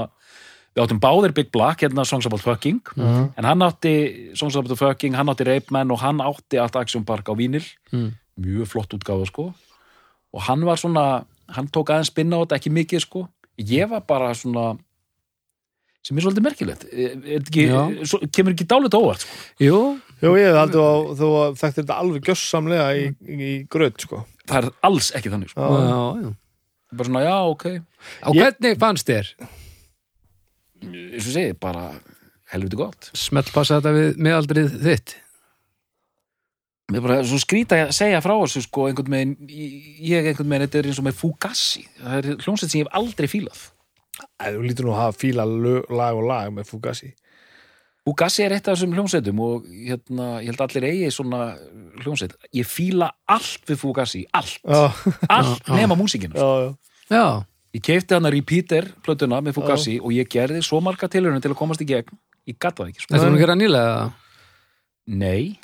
[0.73, 5.15] við áttum báðir Big Black, hérna Songs About Fucking en hann átti Songs About Fucking,
[5.19, 8.15] hann átti Rape Man og hann átti At Action Park á vínil Mm.
[8.41, 9.51] mjög flott útgáfa sko
[10.33, 13.29] og hann var svona, hann tók aðeins spinna á þetta ekki mikið sko,
[13.61, 14.79] ég var bara svona
[16.03, 17.83] sem er svolítið merkilegt er, er ekki, Já.
[18.09, 19.37] svo, kemur ekki dálit óvart sko.
[19.63, 19.77] Jú,
[20.23, 21.29] Jú, ég hef aldrei á, þú
[21.61, 24.25] þekktir þetta alveg gjössamlega í, í, gröð, sko.
[24.49, 25.61] það er alls ekki þannig sko.
[25.61, 26.33] já, Já, já
[26.97, 27.65] bara svona, já, ok
[28.25, 29.31] Á hvernig fannst þér?
[30.83, 31.89] Eins og segi, bara
[32.53, 33.11] helviti gott.
[33.17, 35.15] Smellpassa þetta við meðaldrið þitt.
[36.93, 40.67] Mér er bara svo skrýta að segja frá þessu sko, einhvern veginn, ég einhvern veginn
[40.67, 43.61] þetta er eins og með Fugazi, það er hljómsveit sem ég hef aldrei fílað.
[44.43, 47.13] Æ, þú lítur nú að hafa fíla lag og lag með Fugazi.
[48.03, 51.41] Fugazi er eitt af þessum hljómsveitum og hérna, ég held allir eigi svona
[52.03, 54.83] hljómsveit, ég fíla allt við Fugazi, allt, Já,
[55.31, 55.75] allt já.
[55.79, 56.75] nema músíkinu já,
[57.15, 57.25] já.
[57.73, 61.59] Ég keipti hana repeater plötuna með Fugazi og ég gerði svo marga tilhörunum til að
[61.63, 62.19] komast í gegn
[62.49, 63.13] ég gata það ekki, sko.
[63.15, 63.95] þetta var að gera nýlega
[65.23, 65.59] nei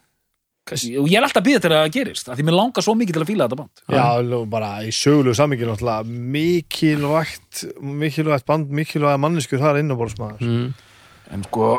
[0.68, 2.94] og ég er alltaf að býða til að það gerist af því mér langar svo
[2.98, 8.74] mikið til að fíla þetta band Já, bara í sögulegu sammingin náttúrulega mikilvægt, mikilvægt band,
[8.80, 10.44] mikilvægt manneskur þar inn á borðsmaður.
[10.44, 10.68] mm.
[11.36, 11.70] en sko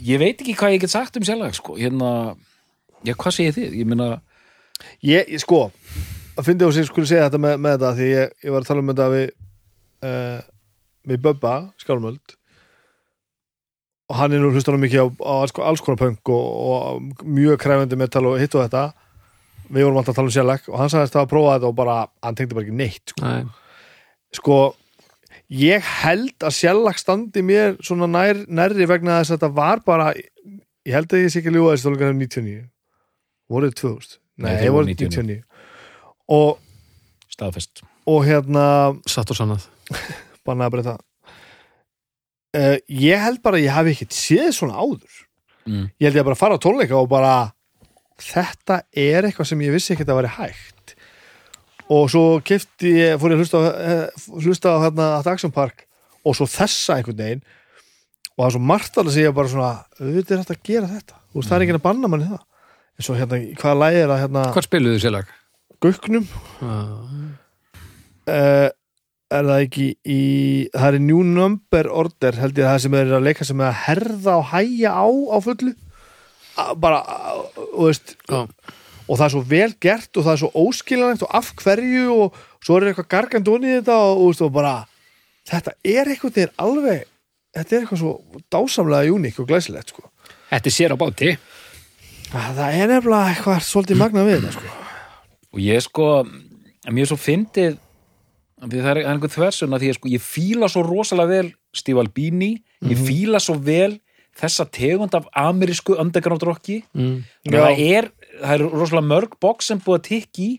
[0.00, 1.76] ég veit ekki hvað ég get sagt um sjálflega sko.
[1.76, 2.36] hérna,
[3.04, 4.10] já hvað segir þið ég meina,
[5.04, 5.66] Ég, ég sko,
[6.36, 8.70] að fyndi þú sér skulle segja þetta með, með þetta því ég, ég var að
[8.70, 9.26] tala um þetta við
[10.06, 10.38] uh,
[11.10, 12.36] við Böbba, Skálmöld.
[14.10, 17.24] Og hann er nú hlustar hann mikið á, á alls, alls konar punk og, og
[17.24, 18.90] mjög kræfandi metal og hitt og þetta.
[19.70, 21.96] Við vorum alltaf að tala um sérleik og hann sagðist að prófa þetta og bara,
[22.26, 23.22] hann tengdi bara ekki neitt sko.
[23.22, 23.44] Nei,
[24.34, 24.56] sko,
[25.60, 30.10] ég held að sjálflag standi mér svona nær, nærri vegna þess að þetta var bara
[30.18, 32.58] ég held að ég sé ekki að ljúga þessi tónleikar 99
[33.50, 35.38] voruð 2000 Nei, nei, þeir þeir voru voru 99.
[36.30, 36.58] 99 og,
[37.34, 37.84] staðfest.
[38.06, 38.64] og hérna
[39.10, 39.66] Satt og sannað.
[40.46, 41.06] Bannaði bara það
[42.56, 45.26] uh, ég held bara að ég hafi ekkert séð svona áður.
[45.68, 45.86] Mm.
[46.00, 47.34] ég held ég að bara fara á tónleika og bara
[48.20, 50.94] þetta er eitthvað sem ég vissi ekkert að vera hægt.
[51.90, 55.52] Og svo kefti ég, fór ég að hlusta á, eh, hlusta á hérna að Action
[55.54, 55.86] Park
[56.24, 57.42] og svo þessa einhvern veginn.
[58.36, 60.90] Og það er svo margt alveg að segja bara svona auðvitað er hægt að gera
[60.90, 61.18] þetta.
[61.30, 62.44] Þú veist það er ekki að banna manni það.
[63.00, 64.44] En svo hérna, hvaða lægi er að hérna?
[64.54, 65.34] Hvað spiluðu þið sérlag?
[65.80, 66.26] Gauknum
[66.60, 67.30] uh,
[68.30, 70.18] er það ekki í
[70.74, 73.70] það er New Number Order held ég að það sem er að leika sem er
[73.70, 75.72] að herða og hæja á á fullu
[76.60, 77.36] A- bara, a-
[77.72, 78.42] og veist Já.
[79.06, 82.40] og það er svo vel gert og það er svo óskiljanlegt og af hverju og
[82.60, 84.74] svo er eitthvað gargandun í þetta og, og, og bara
[85.48, 87.06] þetta er eitthvað þetta er alveg
[87.56, 90.04] þetta er eitthvað svo dásamlega uník og glæsilegt sko.
[90.50, 91.32] Þetta er sér á báti
[92.30, 94.76] það er nefnilega eitthvað svolítið magna við þetta sko.
[95.50, 96.10] Og ég sko
[96.90, 97.78] mér svo fyndið
[98.60, 101.50] það er það er einhver þversun að því að sko ég fíla svo rosalega vel
[101.76, 102.52] Steve Albini
[102.84, 103.98] ég fíla svo vel
[104.38, 106.80] þessa tegund af amerísku underground rocki.
[106.94, 107.22] Mm.
[107.50, 110.50] Það er, það er rosalega mörg box sem búið að tikka í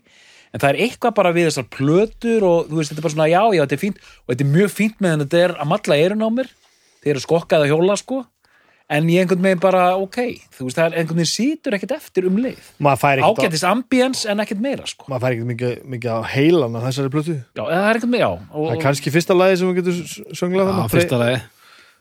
[0.52, 3.30] en það er eitthvað bara við þessar plötur og þú veist, þetta er bara svona,
[3.32, 5.98] já, já, þetta er fínt og þetta er mjög fínt með þetta er að matla
[5.98, 6.52] eirun á mér.
[7.02, 8.18] Þeir eru skokkað að hjóla, sko
[8.92, 10.18] en ég einhvern veginn bara, ok
[10.52, 12.60] þú veist, það er einhvern veginn sítur ekkert eftir um leið.
[12.82, 15.08] Maður fær ekkert á- ágætis ambience en ekkert meira, sko.
[15.08, 17.38] Maður fær ekkert mikið, mikið á heilan af þessari plötu.
[17.56, 20.36] Já, það er ekkert meira, já og, það er kannski fyrsta lagi sem við getum
[20.42, 21.40] sönglega Já, fyrsta lagi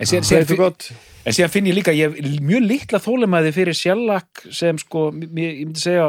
[0.02, 0.86] en síðan, síðan, God
[1.30, 5.30] en síðan finn ég líka ég hef mjög litla þólumæði fyrir sjallak sem sko, ég
[5.62, 6.08] myndi segja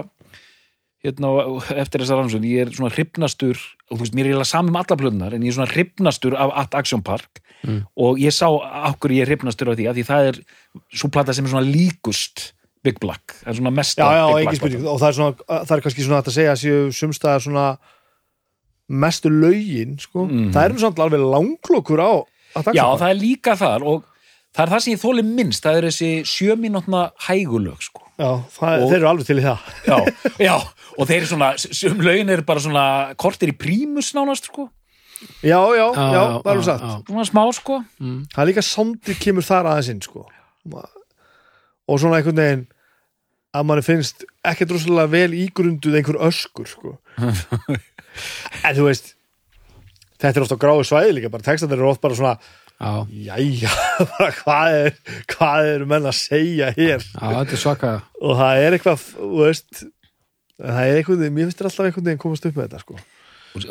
[1.05, 1.33] hérna,
[1.77, 3.59] eftir þessar rannsókn ég er svona hrifnastur
[3.91, 6.37] og þú veist, mér er eiginlega saman með alla plöðunar en ég er svona hrifnastur
[6.41, 7.83] af At Action Park Mm.
[7.97, 8.49] og ég sá
[8.91, 10.41] okkur ég hrifnastur af því að því það er
[10.99, 12.53] svo plata sem er svona líkust
[12.83, 15.17] Big Black, það er svona mesta já, já, Big ekki Black spurning og það er,
[15.19, 17.67] svona, það er kannski svona að segja að séu sumstaðar svona
[18.93, 20.27] mestu lögin sko.
[20.27, 20.51] Mhm.
[20.53, 22.13] það er um samt alveg langlokur á
[22.75, 24.03] Já, það er líka þar og
[24.53, 28.03] það er það sem ég þóli minnst, það er þessi sjöminútna hægulög sko.
[28.19, 29.97] já, það, Og- þeir eru alveg til í það já,
[30.51, 30.57] já,
[30.99, 34.69] og þeir eru svona sem lögin eru bara svona kortir í prímus nánast sko,
[35.43, 36.85] já, já, já, það er alveg satt.
[37.09, 37.79] svona smá sko.
[37.99, 40.27] Það er líka samtið kemur þar aðeins inn sko.
[41.89, 42.67] og svona einhvern veginn
[43.53, 46.97] að manni finnst ekkert rosalega vel ígrunduð einhver öskur sko.
[48.67, 49.15] en þú veist
[50.23, 52.37] þetta er ofta gráðu svæði líka bara textandir eru oft bara svona
[52.83, 53.71] Já, jæja,
[54.17, 54.97] bara hvað er
[55.31, 57.05] hvað eru menn að segja hér?
[57.05, 57.91] Já, þetta er svaka.
[58.19, 59.83] Og það er eitthvað, þú veist
[60.59, 62.99] það er eitthvað, mér finnst þér alltaf einhvern veginn komast upp með þetta sko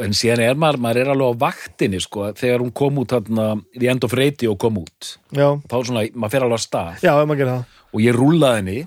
[0.06, 3.48] en síðan er maður, maður er alveg á vaktinni sko, þegar hún kom út þarna
[3.78, 5.16] The End of Radio kom út.
[5.34, 7.02] Já, þá svona, maður fer alveg að stað.
[7.06, 7.80] Já, maður gerir það.
[7.92, 8.78] Og ég rúllaði henni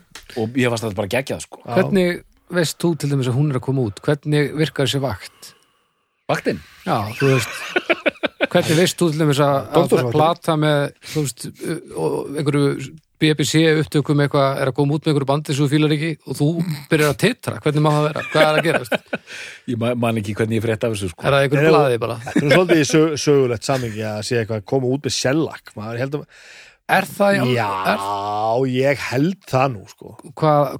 [0.40, 1.60] og ég fannst þetta bara geggjað sko.
[1.66, 2.22] Hvernig
[2.54, 4.00] veist þú til dæmis að hún er að koma út?
[4.04, 5.54] Hvernig virkar þessi vakt?
[6.30, 6.60] vaktin?
[6.86, 7.62] Já, þú veist
[8.54, 11.46] Hvernig veist þú til dæmis að, að plata með þú veist,
[11.98, 12.68] og einhverju
[13.24, 16.38] BBC upptökum eitthvað er að koma út með einhverju bandi sem þú fílar ekki og
[16.40, 16.48] þú
[16.90, 18.24] byrjar að titra, hvernig má það vera?
[18.32, 18.98] Hvað er að gerast?
[19.72, 21.24] ég ma- man ekki hvernig ég frétt af þessu sko.
[21.24, 22.18] Er það einhverju Nei, blaði bara?
[22.26, 25.16] það er svolítið sög, sögulegt samingi að sé eitthvað að koma út með
[26.04, 26.26] held að,
[26.94, 28.02] Er það í já, Er,
[28.68, 30.74] ég held það nú sko hvað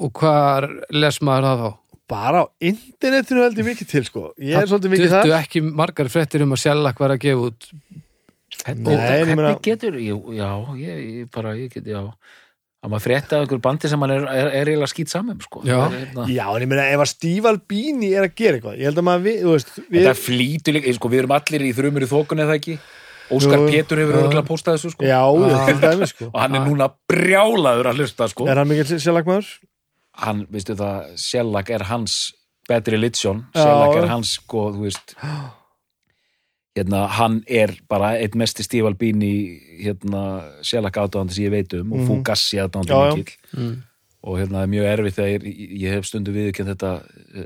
[0.00, 0.66] og hvað
[0.96, 1.70] les maður það þá?
[2.10, 5.62] bara á internetinu held ég mikið til sko ég er svolítið mikið Duttu það ekki
[5.78, 7.68] margar fréttir um að sjálfak var að gefa út
[8.66, 12.02] Nei, ég hvernig meina- getur, já, ég, ég bara ég get, já
[12.80, 15.60] að maður frétta af einhver bandi sem hann er, er, er eiginlega skýt saman sko.
[15.68, 15.76] Já.
[15.84, 18.88] Er, hérna, já, en ég meina ef að Steve Albini er að gera eitthvað ég
[18.88, 21.72] held að maður, við, þú veist við, þetta flýtur líka, sko, við erum allir í
[21.76, 22.78] þrjumur í þokunni eða ekki
[23.30, 25.06] Óskar Pétur hefur örgulega postað þessu sko.
[25.06, 25.20] já,
[25.68, 28.48] til dæmi sko og hann er núna brjálaður að hlusta sko.
[28.48, 29.52] er hann mikið sjellakmaður?
[30.24, 32.18] hann, veistu það, Shellac er hans
[32.70, 33.64] Religion, Já.
[33.64, 35.14] Shellac er hans sko, þú veist
[36.78, 39.30] hérna, hann er bara eitt mesti Steve Albini
[39.82, 40.22] hérna,
[40.62, 42.06] Shellac aðdáðandi sem ég veit um og Mhm.
[42.10, 43.82] Fugassi aðdáðandi Mm.
[44.22, 46.92] og hérna það er mjög erfitt þegar ég, ég hef stundu viðkjönd þetta,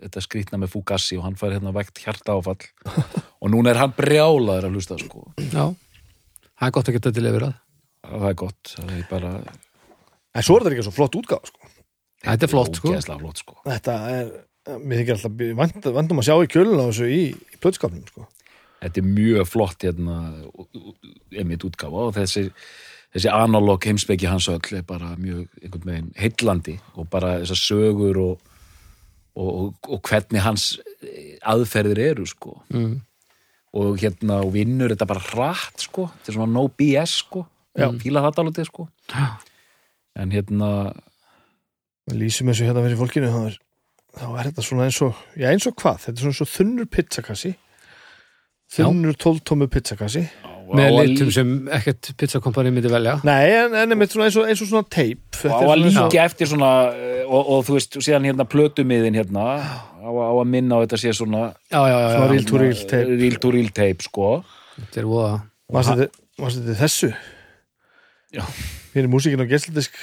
[0.05, 2.61] þetta skrýtna með Fugassi og hann fær hérna vægt hjarta áfall
[3.43, 5.25] og núna er hann brjálaður að hlusta sko.
[5.41, 5.75] Já,
[6.61, 8.29] það er gott að geta til yfir að það.
[8.29, 8.75] Er gott.
[8.77, 9.31] Það er bara
[10.35, 11.71] en svo er þetta ekki svo flott útgáð sko.
[12.25, 12.93] Þetta er flott sko.
[13.21, 13.55] flott sko.
[13.65, 14.29] þetta er,
[14.81, 18.27] mér þykir alltaf vant, vantum að sjá í kjölun á þessu í, í plötskapnum sko
[18.85, 20.19] þetta er mjög flott hérna,
[21.41, 22.49] emitt útgáfa og þessi,
[23.15, 28.21] þessi analog heimspeki hans öll er bara mjög einhvern veginn heillandi og bara þessar sögur
[28.21, 28.53] og,
[29.35, 30.75] og, og, og hvernig hans
[31.55, 32.59] aðferðir eru sko.
[32.75, 33.01] Mm.
[33.75, 36.07] og hérna og vinnur þetta bara hratt sko.
[36.13, 37.41] Þetta er svona no BS sko.
[37.75, 37.89] Já.
[37.99, 38.87] fíla þetta alveg sko.
[40.15, 40.69] En hérna
[42.15, 43.57] lýsum þessu hérna fyrir fólkinu þá er,
[44.15, 46.53] þá er þetta svona eins og já eins og hvað, þetta er svona eins og
[46.53, 47.53] þunnur pizzakassi
[48.75, 50.25] þunnur tóltómu pizzakassi
[50.75, 54.87] með litum sem ekkert pizzakompani myndi velja nei en, en eins og, eins og svona
[54.91, 58.47] teip og Þetta á að líka eftir svona eh, og, og þú veist, síðan hérna
[58.49, 62.33] plötumiðin hérna á, á að minna á þetta sé svona já, já, já, Svona já.
[62.33, 63.19] reel to reel tape.
[63.21, 64.31] real to real tape sko
[64.81, 65.35] þetta er voða
[65.75, 67.13] Varstu þetta- þessu?
[68.35, 68.43] Já.
[68.95, 69.95] Fyrir músíkin á geisladisk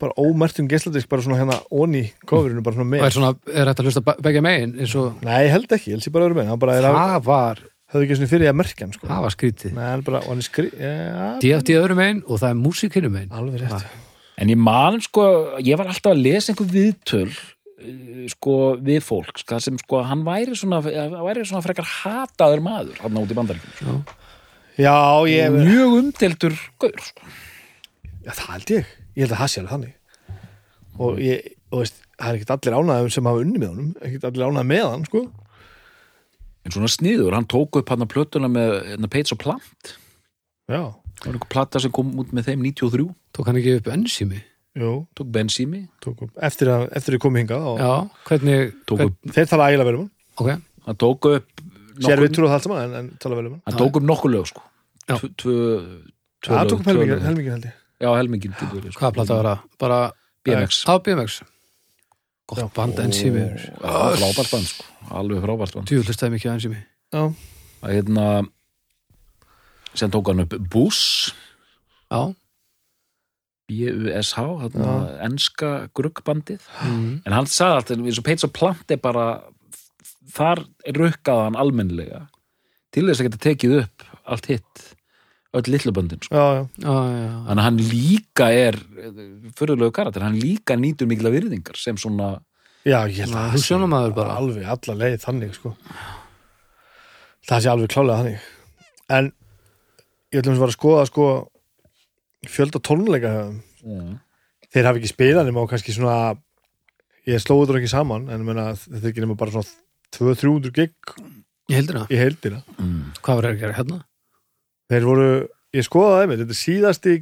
[0.00, 3.68] bara ómertum geisladisk bara svona hérna onni kofurinu bara svona og með er svona, er
[3.68, 6.14] þetta að hlusta be- begja megin eins og Nei, ég held ekki, ég held sér
[6.16, 7.60] bara að vera með hann bara er að, það var,
[7.92, 9.08] höfðu ekki svona fyrir að merkja hann sko.
[9.10, 12.42] það var skrítið Nei, hann bara, og hann er skri ja, DFT öðrum megin og
[12.42, 13.88] það er músíkinu megin alveg rétt
[14.40, 15.24] en ég man sko,
[15.60, 20.24] ég var alltaf að lesa einhver viðtöl eh, sko við fólk sko, sem sko hann
[20.26, 23.98] væri svona, væri svona frekar hataður maður hann út í bandaríkjum sko.
[24.80, 24.96] Já,
[25.28, 27.26] ég, mjög umdeltur gaur sko.
[28.24, 29.96] já, það held ég Ég held að það sé alveg þannig
[31.00, 34.26] og ég, og veist, það er ekkert allir ánæðum sem hafa unni með honum, ekkert
[34.28, 35.22] allir ánæðum með hann sko.
[36.64, 39.94] En svona sniður, hann tók upp hann að plötuna með hérna, Pates og Plant.
[40.70, 40.82] Já,
[41.20, 44.42] það var einhver plata sem kom út með þeim 93 tók hann ekki upp ensími
[44.78, 47.90] jú, tók bensími, tók upp eftir að, eftir að komi hingað og já,
[48.28, 50.12] hvernig, tók hvern, upp, þeir tala ægilega vel um hann.
[50.40, 50.50] Ok.
[50.86, 51.64] Hann tók upp
[52.00, 53.62] Sér við trúið það allt saman en, en tala vel um hann.
[53.66, 54.62] Hann tók upp nokkur lög sko.
[55.04, 55.16] Já.
[55.18, 55.56] Tv- tvö
[56.40, 57.74] tvö Það tók upp helmingin, held ég.
[58.00, 59.00] Já, helmingin verið, sko.
[59.02, 59.64] hvaða plata var það?
[59.82, 59.98] bara
[60.46, 61.40] BMX á BMX
[62.50, 64.88] gott band ensími Já, frábært band sko,
[65.20, 65.90] alveg frábært band.
[65.90, 66.80] Djúvöld stæði mikið á ensími
[67.10, 67.22] Já,
[67.80, 68.26] að hérna
[69.94, 71.32] sem tók hann upp Buss
[72.10, 72.34] já,
[73.70, 74.94] B-U-S-H, hérna
[75.26, 77.10] enska gruggbandið, mm.
[77.26, 79.26] en hann sagði alltaf eins og Pates og Plant er bara
[80.30, 80.64] þar
[80.96, 82.24] rukkaði hann almennlega
[82.94, 84.82] til þess að geta tekið upp allt hitt,
[85.58, 86.44] öll litluböndin sko.
[86.78, 88.78] þannig að hann líka er
[89.58, 92.36] fyrirlegu karakter, hann líka nýtur mikla virðingar sem svona
[92.86, 94.36] já ég held að það bara.
[94.38, 95.74] alveg alla leið þannig sko.
[97.50, 98.48] það sé alveg klálega þannig
[99.10, 99.32] en
[100.30, 101.26] ég ætlum að vera að skoða sko,
[102.46, 103.42] fjölda tónleika hjá
[103.82, 104.14] þeim.
[104.70, 106.16] þeir hafi ekki spilað nema á kannski svona
[107.26, 109.66] ég þetta ekki saman en menna, þetta er ekki nema bara svona
[110.14, 110.94] 200-300 gig
[111.70, 113.02] ég heldur það, í heildina mm.
[113.20, 114.00] hvað var það að gera hérna?
[114.90, 115.28] Þeir voru,
[115.76, 117.16] ég skoðaði þeim þetta er síðasti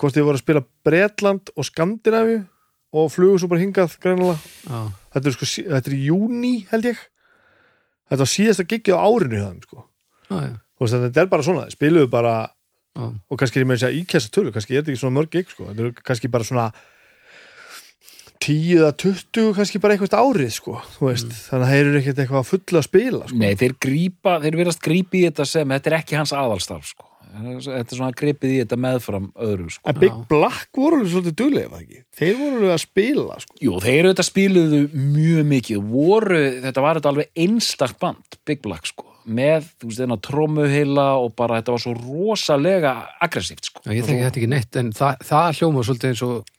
[0.00, 2.38] hvort þið voru að spila Bretland og Skandinavíu
[2.96, 4.80] og flugu svo bara hingað greinilega já,
[5.16, 7.00] þetta er sko, þetta er í júni held ég
[8.06, 9.86] þetta var síðasta giggið á árinu þeim sko.
[10.30, 13.06] já, og þetta er bara svona, spiluðu bara já.
[13.10, 15.50] og kannski er ég með að íkjæsta tölu kannski er þetta ekki svona mörg gig
[15.52, 15.68] sko.
[15.72, 16.70] þetta er kannski bara svona
[18.46, 22.40] 10 eða 20 kannski bara eitthvað árið sko, veist, þannig að þeir eru ekkert eitthvað
[22.42, 23.40] að fulla að spila sko.
[23.42, 27.10] Nei, þeir grípa, þeir verðast grípa í þetta sem þetta er ekki hans aðalstarf sko.
[27.36, 29.82] þetta er svona gripið í þetta meðfram öðru sko.
[29.90, 32.04] en Big Black voru alveg svolítið duglega var það ekki?
[32.20, 33.58] þeir voru alveg að spila sko.
[33.66, 38.88] Jú, þeir þetta spiluðu mjög mikið voru, þetta var þetta alveg einstakt band, Big Black
[38.92, 42.92] sko með, þú veist, þennan trómuheila og bara þetta var svo rosalega
[43.26, 43.82] aggressíft sko.
[43.82, 46.52] já ég þekki þetta ekki neitt en það, það hljóma svolítið eins og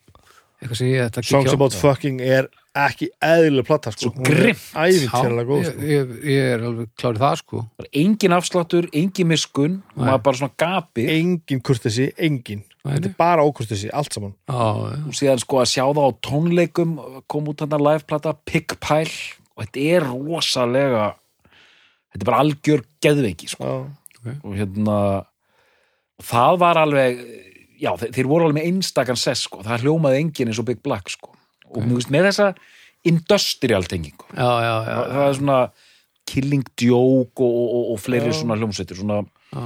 [0.58, 1.58] eitthvað sem ég ætla að Songs kíkja á.
[1.58, 2.48] About Fucking er
[2.78, 4.10] ekki eðlilega platta sko.
[4.10, 4.64] Svo grimmt.
[4.74, 5.86] æfintjærlega góð ég, sko.
[5.88, 10.24] ég, ég er alveg klárið það sko Það var engin afsláttur, engin miskun og maður
[10.28, 15.00] bara svona gapi engin kurtesi, engin Nei, þetta er bara ókurtesi, allt saman já, já,
[15.10, 16.94] og síðan sko að sjá það á tónleikum
[17.30, 19.16] kom út þarna liveplata Pickpile
[19.54, 21.08] og þetta er rosalega
[22.12, 23.74] þetta er bara algjör geðveiki sko.
[24.22, 24.98] já, og hérna
[26.24, 27.20] það var alveg
[27.78, 29.62] já, þeir, þeir voru alveg með einstakann sess sko.
[29.66, 31.32] það hljómaði enginn eins og Big Black sko.
[31.68, 32.10] og okay.
[32.14, 32.52] með þessa
[33.08, 35.58] industrial tengingu það, það er svona
[36.28, 38.38] Killing Joke og, og, og fleiri Já.
[38.42, 39.64] svona hljómsveitir svona já.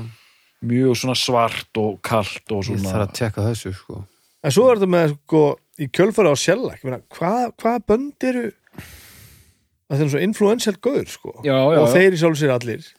[0.63, 4.03] mjög svona svart og kalt og ég svona þarf að tekka þessu sko
[4.43, 5.43] en svo er þetta með sko,
[5.83, 6.83] í kjölfara á sjálflag
[7.17, 8.49] hvað hva bönd eru
[9.93, 11.35] að þeir eru svo influential gauður sko.
[11.45, 11.95] já, já, og já.
[11.97, 12.93] þeir í sjálf sér allir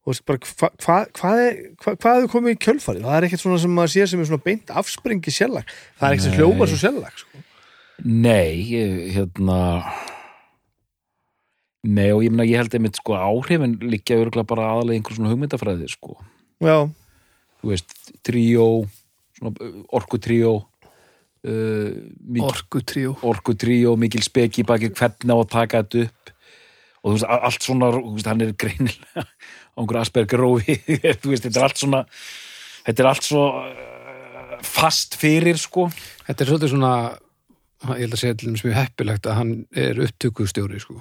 [0.00, 3.26] og veist bara hva, hva, hvað er hva, hvað er komið í kjölfarið, það er
[3.28, 6.38] ekkert svona sem maður sér sem er svona beint afspringi sjálflag það er ekkert sem
[6.38, 7.44] hljómar svo sjálflag sko.
[8.00, 8.64] Nei,
[9.12, 9.58] hérna
[11.84, 15.30] Nei og ég meina ég held einmitt sko áhrifin liggja örgulega bara aðalega einhver svona
[15.32, 16.16] hugmyndafræði sko,
[16.64, 16.76] já,
[17.60, 17.94] þú veist
[18.26, 18.66] tríó,
[19.36, 26.06] svona orkutríó uh, mikil, orku tríu orkutríó mikil speki baki hvernig á að taka þetta
[26.08, 26.34] upp?
[27.00, 29.26] Og þú veist, allt svona þú veist, hann er greinilega
[29.74, 30.76] á einhver Asperger rófi.
[31.20, 32.04] Þú veist, þetta er allt svona
[32.86, 35.88] þetta er allt svo uh, fast fyrir sko.
[36.26, 36.94] Þetta er svolítið svona
[37.96, 41.00] ég held að segja til þess mjög heppilegt að hann er upptökustjóri sko.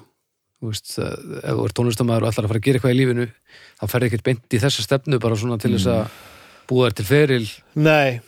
[0.60, 3.28] Þú veist, ef þú er tónlistamæður og ætlar að fara að gera eitthvað í lífinu
[3.80, 6.18] þá ferði ekkert beint í þessa stefnu bara svona til þess að
[6.70, 7.46] búa þér til feril.
[7.80, 8.20] Nei,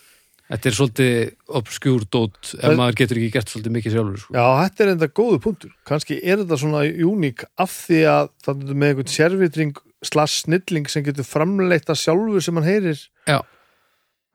[0.48, 1.20] þetta er svolítið
[1.60, 4.36] obskjúr dót ef maður getur ekki gert svolítið mikið sjálfur sko.
[4.36, 5.74] já, þetta er enda góðu punktur.
[5.88, 10.89] Kannski er þetta svona uník af því að það er með einhvern sérvitring slags snilling
[10.89, 12.99] sem getur framleitt að sjálfur sem hann heyrir
[13.30, 13.39] Já.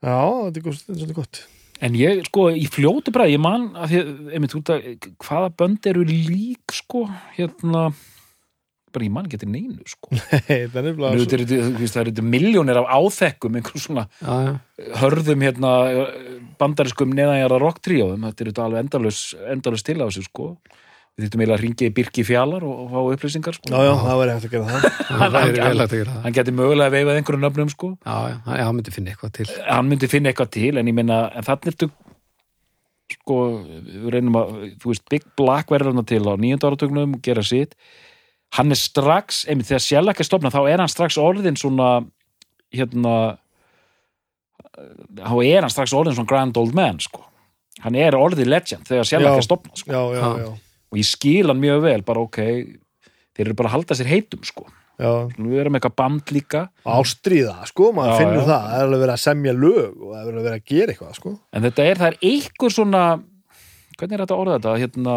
[0.04, 1.44] Já, þetta er gott, þetta er svolítið gott
[1.84, 4.02] En ég, sko, í fljótu bræði, ég man að því,
[4.32, 4.86] einmitt út að,
[5.20, 7.02] hvaða bönd eru lík, sko,
[7.36, 7.90] hérna,
[8.94, 10.08] bara ég man þetta neinu, sko.
[10.16, 14.32] Nei, það er þetta eru, þú veist, það eru miljónir af áþekkum, einhver svona já,
[14.48, 14.54] já.
[15.02, 15.74] hörðum, hérna,
[16.56, 20.50] bandariskum neðanjara rocktríóðum, þetta eru þetta alveg endalus, endalus til á þessu, sko.
[21.16, 23.70] Við þýttum eiginlega að ringi Birki Fjallar og, fá upplýsingar, sko.
[23.72, 24.82] Já, já, það væri hægt að gera það
[25.20, 27.88] það er vel að gera það Hann geti mögulega veifað einhverjum nöfnum, sko.
[28.04, 31.20] já, já, hann myndi finna eitthvað til hann myndi finna eitthvað til en ég meina,
[31.32, 31.88] en þannig ertu
[33.16, 33.38] sko,
[33.86, 34.52] við reynum að
[34.82, 37.72] þú veist, Big Black verður hann til á nýjönda áratögnum og gera sitt
[38.58, 41.88] hann er strax, einmitt þegar sjálfækka stofna þá er hann strax orðin svona
[42.76, 43.16] hérna
[45.16, 47.24] þá er hann strax orðin svona grand old man sko,
[47.86, 49.46] hann er orðið legend þegar sjálfækka Já.
[49.48, 50.52] stofna sko, Já, já, Já.
[50.90, 52.40] Og ég skil hann mjög vel, bara ok
[53.36, 54.66] þeir eru bara að halda sér heitum sko.
[54.96, 56.62] Við erum eitthvað band líka.
[56.88, 58.46] Ástríða, sko, maður Já, finnur já.
[58.48, 58.68] það.
[58.70, 61.16] Það er alveg verið að semja lög og það er alveg verið að gera eitthvað,
[61.18, 61.32] sko.
[61.52, 63.02] En þetta er, það er einhver svona
[63.96, 64.74] hvernig er þetta að orða þetta?
[64.82, 65.16] Hérna,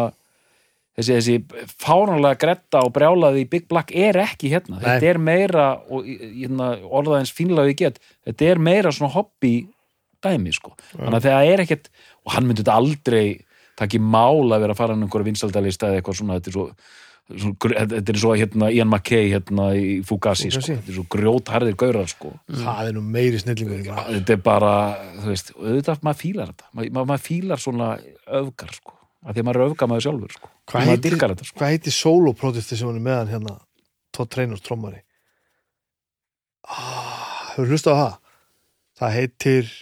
[0.98, 4.84] þessi, þessi fáránlega gretta og brjálaði í Big Black er ekki hérna, Nei.
[4.86, 9.54] þetta er meira og hérna, orðað eins fínlega ég get þetta er meira svona hobby
[10.20, 11.88] dæmi sko, þannig að það er ekkert
[12.26, 13.24] og hann myndi þetta aldrei
[13.80, 16.66] taki mál að vera að fara hann einhverja vinsaldalista eða eitthvað svona, þetta er svo
[17.30, 20.64] Svo, þetta er svo hérna Ian McKay hérna í Fugazi, sko.
[20.66, 22.32] Þetta er svo grjótharðir gaurar sko.
[22.48, 24.72] Það er nú meiri snillingur Já, þetta er bara,
[25.20, 27.90] þú veist, auðvitað maður fílar þetta, maður, maður fílar svona
[28.40, 31.60] öfgar, sko, af því að maður er öfgamaður sjálfur, sko, Hvað maður dyrkar þetta, sko.
[31.60, 33.56] Hvað heitir soloprojekti sem hann er meðan hérna
[34.16, 35.02] Todd Trainor trommari
[36.66, 38.20] ah, Hefur hlustað á það?
[39.00, 39.74] Það heitir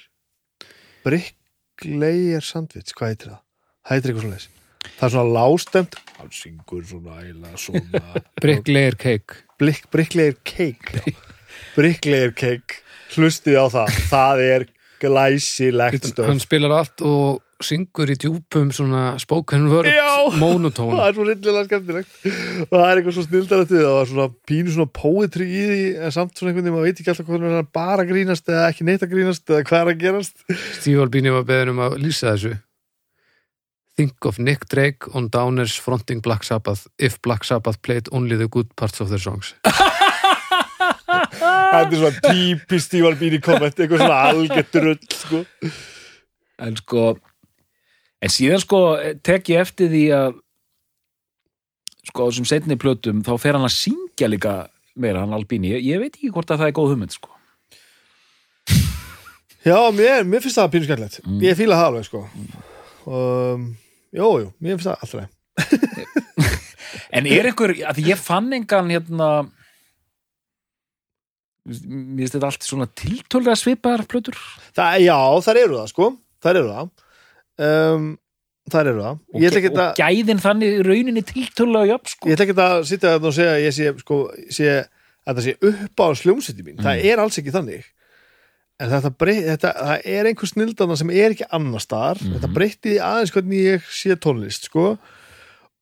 [1.06, 3.44] Bricklayer Sandwich Hvað heitir það?
[3.88, 4.48] Heitir eitthvað svona leys
[4.98, 8.02] Það er svona lástemt Hann syngur svona æla svona.
[8.42, 11.16] Bricklayer Cake Blick, Bricklayer Cake já.
[11.76, 12.82] Bricklayer Cake
[13.14, 13.98] Hlustið á það.
[14.10, 14.64] Það er
[15.00, 20.28] glæsilegt stöf hann spilar allt og syngur í djúpum svona spoken word Já.
[20.38, 22.12] monotón það er svo rillilega skemmtilegt.
[22.68, 23.96] Og það er eitthvað svo snildalegt við það.
[23.96, 27.12] Var svona pínu svona poetry í því en samt svona einhvern veginn, maður veit ekki
[27.14, 30.04] alltaf hvað hann er bara grínast eða ekki neitt að grínast eða hvað er að
[30.04, 30.46] gerast.
[30.78, 32.54] Steve Albini var beðin um að lýsa þessu
[33.98, 38.46] Think of Nick Drake on Downers fronting Black Sabbath if Black Sabbath played only the
[38.46, 39.56] good parts of their songs
[41.08, 45.40] þetta er svona típist Steve Albini komment eitthvað svona algjört rull sko.
[46.58, 47.06] En sko,
[48.24, 48.82] en síðan sko
[49.26, 50.38] tek ég eftir því að
[52.08, 54.54] sko á þessum setni plötum þá fer hann að syngja líka
[54.98, 57.30] meira hann Albini, ég, ég veit ekki hvort að það er góð hugmynd, sko.
[59.68, 62.24] já, mér, mér finnst það pínu skemmtilegt ég fíla það alveg sko.
[63.06, 63.68] um,
[64.14, 65.34] jú, jú, mér finnst það alltaf
[67.18, 69.28] En er einhver, að ég fann engan hérna
[71.68, 74.38] mér finnst þetta allt svona tiltölulega svipaðar plötur.
[74.76, 76.08] Það, já, þar eru það sko.
[76.44, 76.90] Þar eru það.
[77.68, 78.06] Um,
[78.72, 79.20] þar eru það.
[79.34, 82.30] Og, ekki og að gæðin þannig rauninni tiltölulega jöfn, sko.
[82.30, 84.20] ég ætla ekki að sitja þetta og segja að ég sé, sko,
[84.54, 86.80] sé að það sé upp á sljómsætti mín.
[86.84, 87.88] Það er alls ekki þannig
[88.78, 92.20] en þetta, breyt, þetta það er einhver snildana sem er ekki annar staðar.
[92.22, 94.86] Þetta breytti því aðeins hvernig ég sé tónlist sko.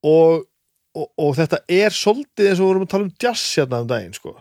[0.07, 0.47] Og,
[0.97, 3.91] og, og þetta er svolítið eins og við vorum að tala um jazz hérna um
[3.91, 4.37] daginn sko.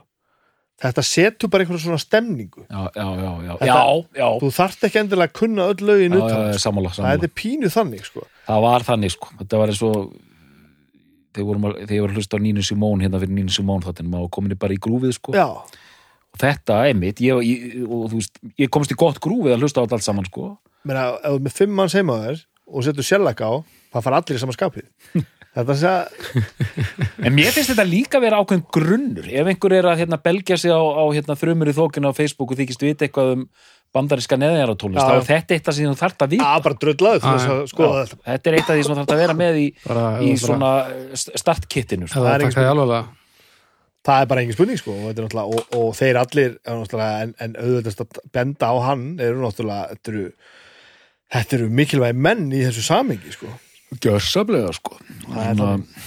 [0.85, 2.65] Þetta setur bara einhverja svona stemningu.
[2.67, 6.17] Já, já, já, já, Þetta- já, já, þú þarft ekki endilega að kunna öll lögin
[6.17, 6.73] utan já, sko.
[6.99, 8.25] það er pínu þannig sko.
[8.47, 10.13] Það var þannig, sko, þetta var eins og
[11.35, 14.57] þegar ég var að hlusta á Nínu Simón hérna fyrir Nínu Simón þáttin maður komin
[14.59, 15.35] bara í grúfið, sko.
[15.35, 15.84] Já, og
[16.41, 19.99] þetta, einmitt, ég, ég, og, veist, ég komst í gott grúfið að hlusta á þetta
[19.99, 20.49] allt saman, sko
[20.85, 23.53] meina, ef þú ert með fimm manns heima á þér og setur sjálfleika á,
[23.95, 25.23] það fara allir í sama skapið
[25.55, 30.01] þetta sé að En mér finnst þetta líka vera ákveðin grunnur ef einhver er að
[30.03, 33.31] hérna, belgja sig á, á hérna, þrumur í þókinu á Facebook og þykist vita eitthvað
[33.37, 33.45] um
[33.95, 36.47] bandaríska neðjaratónlist, Já, þá er þetta eitt af því sem þú þarft að vita.
[36.51, 36.75] að bara
[37.23, 37.69] Já, að já.
[37.71, 40.01] skoða þetta Þetta er eitt af því sem þú þarft að vera með í, bara,
[40.19, 40.71] í bara- svona
[41.15, 42.09] st- startkittinu.
[42.11, 42.19] Sko.
[42.25, 43.05] það er engin takkaði alveg
[44.05, 48.19] það er bara engin spurning sko og, og, og þeir allir en, en auðvitaðst að
[48.35, 50.25] benda á hann eru náttúrulega þetta eru,
[51.35, 53.51] þetta eru mikilvægi menn í þessu samengi sko
[54.01, 54.97] Gjörsaflega, sko.
[55.27, 56.05] Það er Svona,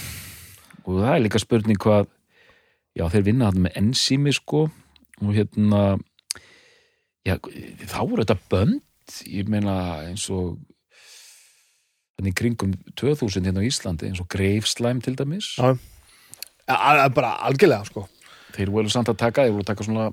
[0.83, 2.09] og það er líka spurning hvað,
[2.97, 4.65] já, þeir vinna þarna með ensími, sko,
[5.23, 5.83] og hérna,
[7.25, 9.75] já, þá voru þetta bönd, ég meina
[10.05, 10.59] eins og
[12.19, 15.71] þannig kringum 2000 hérna á Íslandi eins og Greifslæm til dæmis Já.
[16.69, 18.07] A- a- bara algjörlega sko.
[18.55, 20.09] Þeir voru samt að taka, þeir voru að taka svona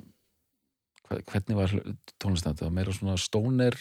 [1.06, 1.70] hvernig var
[2.18, 3.76] tónlistin þetta, meira svona stoner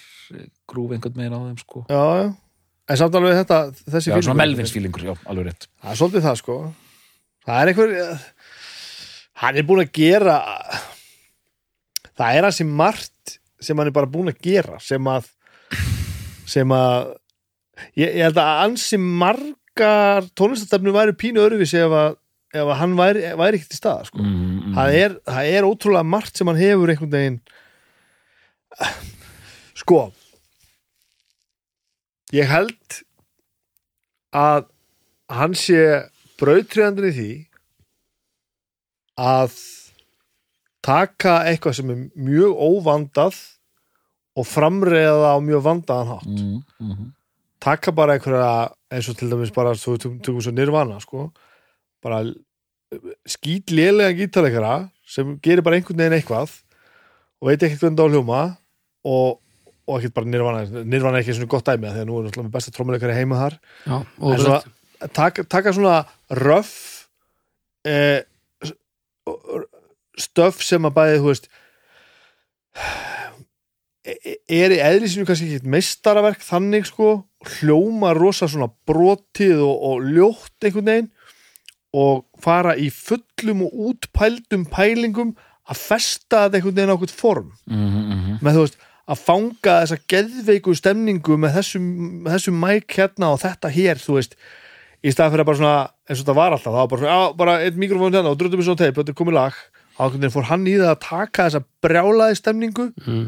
[0.69, 1.85] grúf einhvern meginn á þeim sko.
[1.89, 2.35] Já, já.
[2.89, 3.59] en samt alveg þetta
[3.89, 5.67] þessi já, svona melvinsfílingur, já, alveg rétt.
[5.81, 6.57] Það er svolítið það sko.
[7.45, 8.21] Það er einhver
[9.41, 10.37] hann er búin að gera
[12.15, 15.27] það er hansi margt sem hann er bara búin að gera sem að
[16.45, 17.09] sem að
[17.97, 22.15] ég, ég held að ansi margar tónlistarstefnum væri pínu öruvísi ef að,
[22.55, 24.21] ef hann væri, væri ekki til staða sko.
[24.23, 27.39] mm, mm, það, er, það er ótrúlega margt sem hann hefur einhvern veginn
[29.81, 30.01] sko
[32.35, 33.01] ég held
[34.35, 34.67] að
[35.31, 35.81] hann sé
[36.39, 37.31] brautriðandinn í því
[39.15, 39.59] að
[40.85, 43.37] taka eitthvað sem er mjög óvandað
[44.35, 46.27] og framreiða á mjög vandaðan hátt.
[46.27, 47.13] Mm, mm,
[47.63, 48.49] taka bara einhverja
[48.91, 51.29] eins og til dæmis bara tökum tökum svo nirvana sko
[52.03, 52.21] bara
[53.29, 54.75] skýt lélega gítarleikara
[55.09, 56.53] sem gerir bara einhvern veginn eitthvað
[57.41, 58.41] og veit ekkert hvernig það á að hljóma
[59.05, 59.39] og,
[59.85, 62.27] og ekkert bara nirvana nirvana er ekki svona gott dæmi af því að nú er
[62.27, 63.57] náttúrulega besta trómuleikari heima þar.
[63.85, 64.61] Já, en svona,
[65.17, 65.97] taka, taka svona
[66.41, 66.73] röff
[67.85, 68.23] eh,
[70.19, 71.49] stöf sem að bæði þú veist
[74.05, 77.11] e- er í eðli sinu kannski ekki meistaraverk þannig sko
[77.57, 81.11] hljóma rosa svona brotið og, og ljótt einhvern veginn
[81.95, 85.35] og fara í fullum og útpældum pælingum
[85.65, 87.47] að festa þetta einhvern veginn á einhvern form.
[87.71, 91.87] Mm, mm, með þú veist að fanga þessa geðveiku stemningu með þessum,
[92.25, 94.37] þessum mæk hérna og þetta hér, þú veist
[95.05, 95.77] í stað fyrir bara svona,
[96.09, 98.39] eins og þetta var alltaf það var bara svona, já, bara einn mikrofón hérna og
[98.41, 99.59] dröndum við svo teip, þetta er komið lag.
[99.95, 102.87] Ákveðin fór hann í það að taka þessa brjálaði stemningu.
[103.05, 103.27] Mm,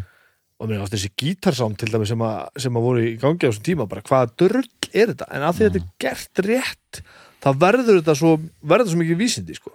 [0.58, 3.50] og mér átti þessi gítarsám til dæmi sem að, sem að voru í gangi á
[3.52, 7.02] þessum tíma bara hvaða dörl er þetta, en að því þetta er gert rétt,
[7.48, 8.36] þá verður þetta svo
[8.68, 9.72] verður svo mikið vísindi sko.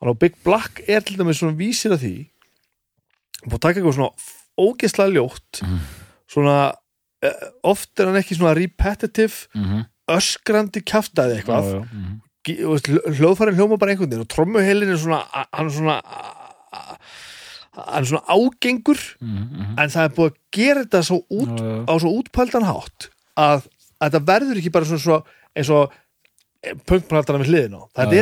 [0.00, 2.14] Og Big Black er til dæmis svona vísir að því
[3.46, 4.12] og að taka eitthvað svona
[4.60, 5.78] ógeðslega ljótt Mm.
[6.30, 6.56] svona
[7.22, 11.68] eh, oft er hann ekki svona repetitive mm, öskrandi kjaftaði eitthvað.
[11.68, 12.18] Já, já, mm.
[12.50, 15.18] Hljó- hljóðfærin hljóma bara einhvern veginn og trommuheilin er svona
[15.52, 15.96] hann er svona
[17.80, 21.52] hann er svona ágengur Mm, mm, en það er búið að gera þetta svo út,
[21.60, 23.66] já, á svo útpældan hátt að,
[24.00, 25.18] að þetta verður ekki bara svona svo,
[25.56, 25.92] eins og
[26.88, 28.20] punkplatana við hliðin á þetta, Já, já.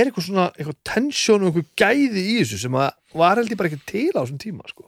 [0.00, 2.88] er eitthvað, svona eitthvað tensjón og eitthvað gæði í þessu sem að
[3.20, 4.86] var held ég bara ekki til á þessum tíma sko.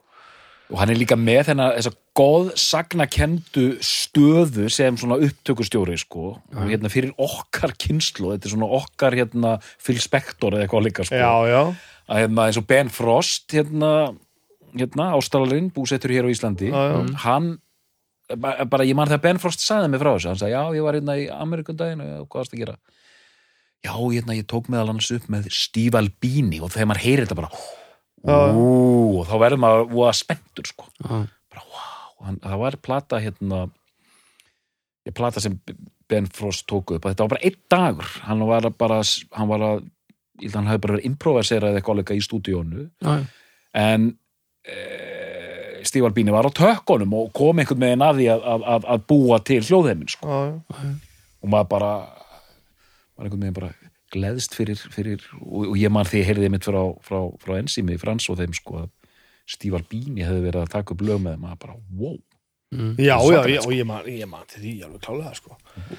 [0.72, 6.66] og hann er líka með þennan þessa góð sagnakendu stöðu sem svona upptökustjóri sko og
[6.68, 11.20] hérna fyrir okkar kynslu þetta er svona okkar hérna Phil Spector eða eitthvað líka sko
[11.22, 11.62] já,
[12.08, 13.92] að hérna eins og Ben Frost hérna,
[14.74, 16.98] hérna ástralarinn búsettur hér á Íslandi Já, já.
[17.28, 17.52] hann
[18.40, 20.86] ba- bara ég man þegar Ben Frost sagði mig frá þessu hann sagði já ég
[20.86, 22.76] var hérna í Amerikundaginn og hvað varst að gera?
[23.82, 27.38] Já hérna ég tók meðal hans upp með Steve Albini og þegar maður heyrir þetta
[27.42, 27.52] bara
[28.22, 28.36] Já.
[28.54, 28.66] ú,
[29.18, 30.84] og þá verður maður voða spenntur sko.
[31.02, 33.64] Já, bara wow, hann, það var plata hérna
[35.08, 35.56] ég plata sem
[36.12, 38.10] Ben Frost tók upp, þetta var bara einn dagur.
[38.28, 39.00] Hann var að bara,
[39.34, 39.82] hann var að
[40.42, 42.86] að hann hefði bara verið improviserað eitthvað líka í stúdíónu.
[43.02, 43.12] Já,
[43.82, 44.06] en
[44.66, 44.76] e,
[45.88, 49.06] Steve Albini var á tökkunum og kom einhvern veginn að því að, að, að, að
[49.12, 50.40] búa til hljóðheimin sko.
[51.42, 51.92] og maður bara
[53.16, 53.72] maður einhvern veginn bara
[54.12, 58.28] gleðst fyrir, fyrir og, og ég man því heyrði mitt frá, frá, frá ensými frans
[58.32, 58.90] og þeim sko að
[59.52, 62.18] Steve Albini hefði verið að taka upp lög með þeim maður bara wow
[62.72, 65.56] mm, já, já, já, og ég man, ég man til því alveg klálega sko.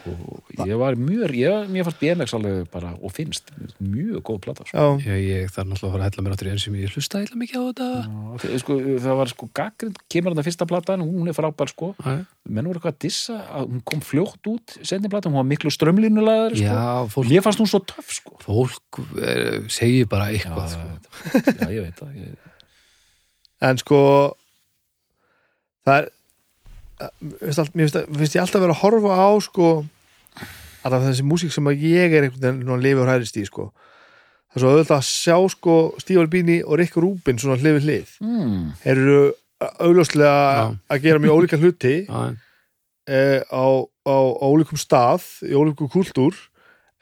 [0.09, 3.49] og ég var mjög, ég, mér fannst BMX alveg bara, og finnst,
[3.81, 4.77] mjög góð plata sko.
[4.77, 6.93] já, ég, ég þarf náttúrulega að fara að hella mér áttur í enn sem ég
[6.97, 10.67] hlusta eitthvað mikið á þetta Já, þe- sko, það var sko gaggrind, kemur þetta fyrsta
[10.73, 12.15] platan hún er frábær sko, Já,
[12.49, 15.71] menn voru eitthvað að dissa að hún kom fljótt út setni platan, hún var miklu
[15.73, 16.65] strömlínulegaður sko.
[16.67, 18.37] já fólk, mér fannst hún svo töff sko.
[18.43, 21.45] fólk er, segir bara já, eitthvað sko.
[21.61, 22.49] já, ég veit það ég,
[23.63, 23.99] en sko
[25.87, 26.09] það er
[27.73, 29.69] mér finnst, ég alltaf vera að horfa á sko
[30.83, 33.69] að þessi músík sem ég er einhvern veginn að lifa og hræðist í sko.
[34.53, 37.87] Það er svo auðvitað að sjá sko Stíf Albini og Rick Rubin svona hlið við
[37.87, 38.15] hlið.
[38.21, 39.21] Mm, þeir eru
[40.59, 40.65] Já.
[40.91, 41.93] að gera mjög ólíka hluti
[43.07, 46.35] eh, á, á, á ólíkum stað í ólíkum kultúr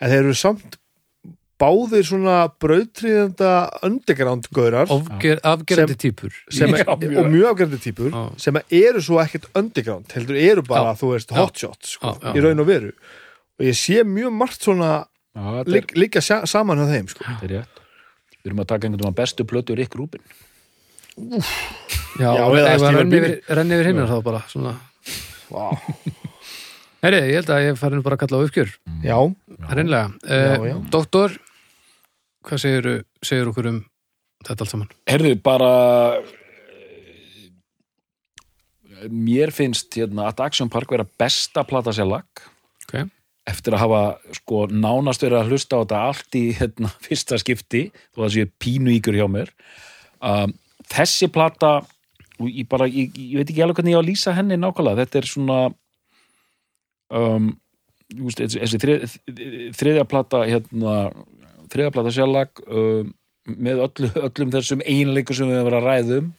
[0.01, 0.77] en þeir eru samt
[1.61, 3.51] báðir svona brautriðenda
[3.85, 7.17] underground gaurar Ofger, afgerandi típur sem er, Já, mjög.
[7.21, 8.23] og mjög afgerandi típur Já.
[8.41, 12.33] sem eru svo ekkert underground heldur eru bara, þú veist, hotshots sko, já.
[12.33, 12.91] í raun og veru.
[13.61, 15.05] Og ég sé mjög margt svona
[15.95, 17.23] líka sa- saman hjá þeim sko.
[17.23, 17.77] þetta er rétt.
[18.41, 20.21] Við erum að taka einhvern veginn bestu plötu Rick Rubin.
[22.19, 22.45] Já, Já,
[22.89, 23.19] renni
[23.77, 24.73] yfir, hinnar þá bara svona.
[25.51, 25.77] Wow.
[27.01, 28.73] Herri, ég held að ég fari nú bara að kalla á uppgjör.
[29.05, 29.17] Já,
[29.71, 30.75] Rennlega, Já, já.
[30.93, 31.37] doktor
[32.47, 32.89] hvað segir,
[33.25, 33.79] segir okkur um
[34.45, 34.91] þetta allt saman?
[35.09, 35.71] Herðu, bara
[36.21, 37.47] eh,
[39.09, 42.45] mér finnst hérna, að Action Park vera besta plata sér lag
[42.85, 43.05] Ok.
[43.47, 44.01] eftir að hafa
[44.37, 48.35] sko nánast verið að hlusta á þetta allt í hérna, fyrsta skipti þó að það
[48.35, 49.53] sé pínu íkur hjá mér
[50.19, 50.53] um,
[50.91, 51.79] þessi plata
[52.41, 55.05] og ég bara, ég, ég veit ekki alveg hvernig ég á að lýsa henni nákvæmlega,
[55.05, 55.57] þetta er svona
[57.13, 57.51] um,
[58.33, 59.05] þessi þrið,
[59.77, 60.95] þriðja plata hérna,
[61.71, 63.09] þriðja plata sérlag um,
[63.51, 66.31] með öllu, öllum þessum einleikur sem við hefum verið að ræðum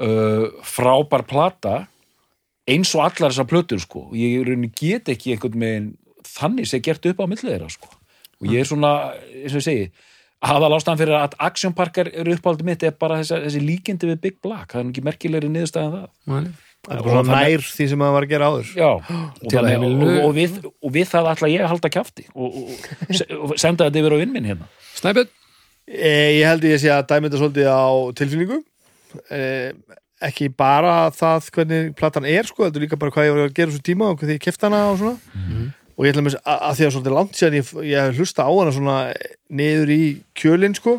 [0.00, 1.74] uh, frábær plata
[2.70, 4.08] eins og allar þessar plötur sko.
[4.16, 4.46] Ég
[4.78, 5.90] get ekki einhvern megin
[6.26, 7.90] þannig sé gert upp á millið þeirra sko.
[8.40, 8.94] Og ég er svona,
[9.42, 9.90] eins og ég segi
[10.40, 14.08] aðal ástæðan fyrir að Action Park er, er uppáldið mitt er bara þessi, þessi líkindi
[14.08, 14.72] við Big Black.
[14.72, 16.12] Það er ekki merkilegri niðurstæðan það.
[16.32, 16.52] Mæli.
[16.88, 18.70] Það svona nær því sem maður var að gera áður.
[18.78, 18.88] Já,
[19.44, 22.24] og, þannig, og, og, við, og við það ætla ég að halda kjafti.
[22.32, 22.70] Og, og,
[23.04, 24.68] og, se- og senda þetta yfir á vinn minn hérna.
[24.96, 25.30] Snæbjörn,
[25.84, 27.84] e, Ég held ég sé að þetta svolítið á
[28.16, 28.58] tilfinningu.
[29.28, 29.42] E,
[30.30, 33.54] ekki bara það hvernig platan er sko, þetta er líka bara hvað ég var að
[33.60, 35.70] gera svo tíma og því ég kefti hana og svona.
[36.00, 38.52] Og ég ætla að, að því að svolítið langt síðan ég, ég hef hlusta á
[38.56, 38.98] hana svona
[39.52, 40.02] niður í
[40.40, 40.96] kjölinn sko.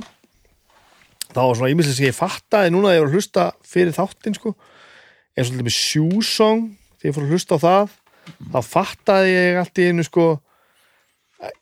[1.32, 4.38] Þá var svona ímyndið sem ég fattaði núna að ég var að hlusta fyrir þáttinn
[4.38, 4.54] sko
[5.38, 6.70] eins og með sjúsong
[7.00, 7.96] þegar ég fór að hlusta á það
[8.52, 10.26] þá fattaði ég allt í einu sko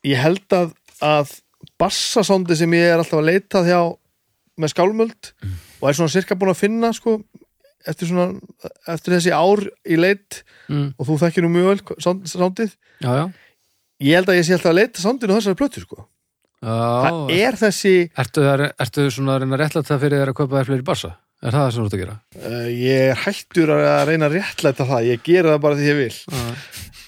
[0.06, 1.34] ég held að, að
[1.80, 3.80] bassasándi sem ég er alltaf að leita hjá
[4.60, 5.30] með skálmöld
[5.80, 7.18] og er svona cirka búin að finna sko
[7.88, 8.34] eftir, svona,
[8.90, 10.96] eftir þessi ár í leit mm.
[10.98, 11.96] og þú þekkir nú mjög vel
[13.00, 13.30] já,
[14.04, 16.04] ég held að ég sé alltaf að leita sándinu á þessari plötu sko.
[16.60, 17.40] það já.
[17.48, 20.58] er þessi Ertu, það, ertu svona að reyna að réttlæta það fyrir þér að kaupa
[20.58, 21.14] þér fleiri bassa?
[21.40, 22.14] Er það það sem þú ert að gera?
[22.36, 25.98] uh, ég er hættur að reyna að réttlæta það ég gera það bara því ég
[26.00, 26.40] vil Já.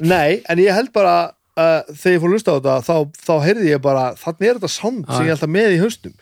[0.09, 2.95] nei, en ég held bara uh, þegar ég fór að lusta á þetta þá,
[3.28, 5.26] þá heyrði ég bara, þannig er þetta sánd sem Já.
[5.26, 6.14] ég er alltaf með í haustum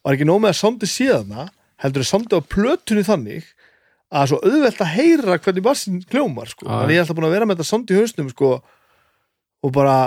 [0.00, 1.46] og er ekki nóg með að sándi síðana
[1.84, 3.50] heldur er sándi á plötunni þannig
[4.10, 6.64] að svo auðvelt að heyra hvernig bassin kljómar sko.
[6.66, 8.48] En ég er alltaf búin að vera með þetta sándi í haustum sko,
[9.62, 9.98] og bara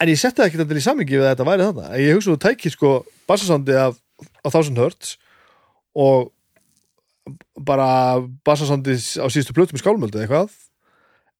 [0.00, 2.32] en ég setti það ekki þetta í samingi við að þetta væri þarna ég hugsa
[2.32, 2.90] þú tækir sko
[3.30, 4.00] bassasándi af,
[4.48, 5.12] af 1000 hertz
[5.94, 6.32] og
[7.64, 10.56] bara bassasándi á síðustu plötum í skálmöldu eða eitthvað.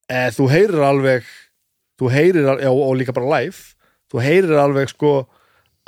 [0.09, 1.31] E, þú heyrir alveg
[2.01, 3.75] þú heyrir, já, og líka bara live
[4.13, 5.15] þú heyrir alveg sko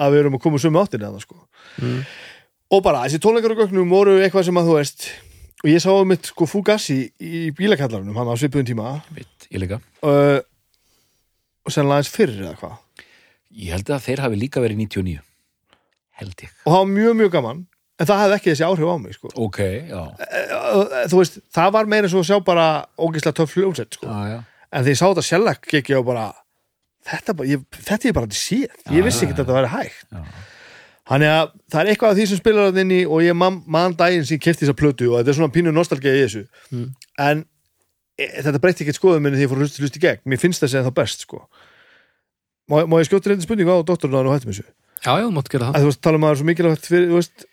[0.01, 1.39] að við erum að koma sömu áttinni að það sko.
[1.83, 2.01] Mm.
[2.73, 5.07] og bara þessi tónleikar og gögnum voru eitthvað sem að þú veist
[5.63, 8.97] og ég sá um mitt sko Fugazi í bílakallarunum hann á svipuðum tíma.
[9.17, 9.81] Mitt, ég líka.
[10.05, 10.39] Uh,
[11.67, 12.77] og sennilega eins fyrir eða hvað?
[13.57, 15.23] Ég held að þeir hafi líka verið 99
[16.21, 16.53] held ég.
[16.65, 17.65] Og það var mjög mjög gaman
[17.97, 19.31] en það hefði ekki þessi áhrif á mig sko.
[19.47, 22.67] Ok, já, uh, þú veist, það var meira svo að sjá bara
[23.01, 24.07] ógeðslega töff hljómsett sko.
[24.11, 24.41] já.
[24.73, 26.27] en þegar ég sá þetta sjálfleg gekk ég á bara
[27.07, 29.71] þetta, bara, ég, þetta er bara til síð ég Já, vissi ekki að þetta væri
[29.73, 30.23] hægt Já.
[31.07, 33.61] þannig að það er eitthvað af því sem spilar það inn í og ég man,
[33.71, 36.43] man daginn sem ég kefti þessa plötu og þetta er svona pínu nostalgía í þessu
[36.75, 36.89] Mm.
[37.23, 37.45] en
[38.19, 40.41] e, þetta breytti ekkert skoðum minni því ég fór að hlusta hlusta í gegn mér
[40.43, 41.45] finnst þessi en það best sko
[42.67, 44.67] má, má ég skjóta reyndi spurningu á doktorinn og hættum þessu
[45.07, 46.49] Já, já, þú mátt gera það að þú veist, tala um að það er svo
[46.51, 47.47] mikilvægt fyrir, þú veist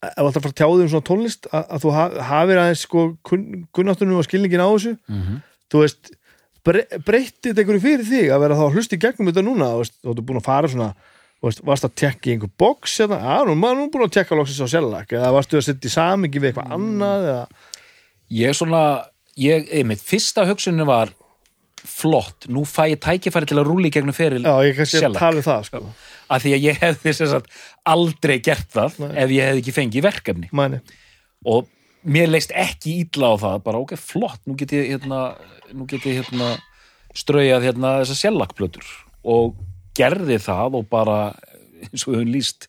[0.00, 2.84] ef þú alltaf fara að tjáði um svona tónlist að, að þú ha, hafir aðeins
[2.86, 3.46] sko kun,
[3.76, 4.96] kunnáttunum og skilningin á þessu.
[5.10, 5.40] Mm
[5.70, 6.10] þú veist,
[6.66, 9.70] bre, breytti þetta einhverju fyrir þig að vera þá að hlusta í gegnum þetta núna?
[9.70, 10.88] Þú veist, þú ert búin að fara svona
[11.40, 14.16] veist, varst að tekka í einhver box eða, að nú maður er nú búin að
[14.18, 17.46] tekka loksins á sjálflag eða varstu að setja í samingi við eitthvað annað eða,
[18.30, 18.80] Ég er svona,
[19.42, 21.10] ég, einmitt, fyrsta hugsunni var
[21.80, 25.00] flott, nú fæ ég tækifæri til að rúli í gegnum feril já, ég kannski
[26.30, 29.12] að því að ég hefði sagt aldrei gert það Nei.
[29.24, 30.50] ef ég hefði ekki fengið verkefni.
[30.56, 30.80] Mæni.
[31.50, 31.68] Og
[32.06, 35.34] mér leist ekki illa á það bara ok, flott, nú get ég hérna,
[35.74, 36.54] nú get ég hérna
[37.16, 38.86] straujað hérna þessar sjallakplötur
[39.26, 39.58] og
[39.98, 41.18] gerði það og bara
[41.88, 42.68] eins og við höfum lýst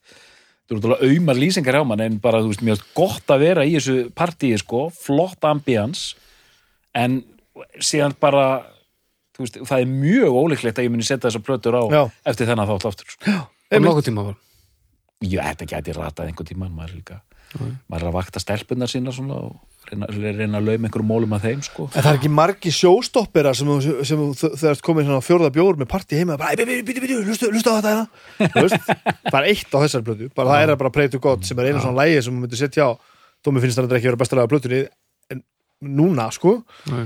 [0.67, 3.43] þú eru að auðmar lýsingar hjá mann en bara þú veist, mér finnst gott að
[3.45, 6.13] vera í þessu partíi sko, flott ambians
[6.97, 7.21] en
[7.83, 8.45] síðan bara
[9.39, 12.03] veist, það er mjög ólíklegt að ég muni setja þessar plötur á Já.
[12.25, 13.35] eftir þennan þátt aftur sko.
[13.71, 14.35] Og nokkuð tíma var.
[15.21, 17.21] Já, þetta gæti ratað einhvern tímann maður er líka,
[17.87, 19.55] maður er að vakta stelpunar sína svona og
[19.91, 21.85] reyna, reyna að lauma einhverjum mólum að þeim sko.
[21.93, 25.51] En það er ekki margi sjóstoppera sem, þú- sem þú- þegar þú komið svona fjórða
[25.55, 28.51] bjór með partí heima bara, bíti, bíti, bíti, hlustu, hlustu á þetta hérna.
[28.55, 28.91] Þú veist,
[29.29, 31.69] það er eitt á þessar blötu bara það er bara Pray to God sem er
[31.71, 32.91] einu svona lægi sem þú myndir setja á,
[33.45, 34.81] þó mér finnst það ekki vera besta lega blötunni
[35.29, 35.43] en
[35.85, 36.63] núna, sko.
[36.89, 37.05] Nei.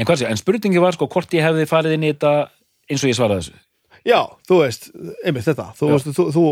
[0.00, 2.30] En hvað sé, en spurningi var sko hvort ég hefði farið inn í þetta
[2.90, 3.58] eins og ég svaraði þessu.
[4.08, 4.86] Já, þú veist,
[5.28, 5.66] einmitt þetta.
[5.76, 6.44] Þú, veist, þú, þú,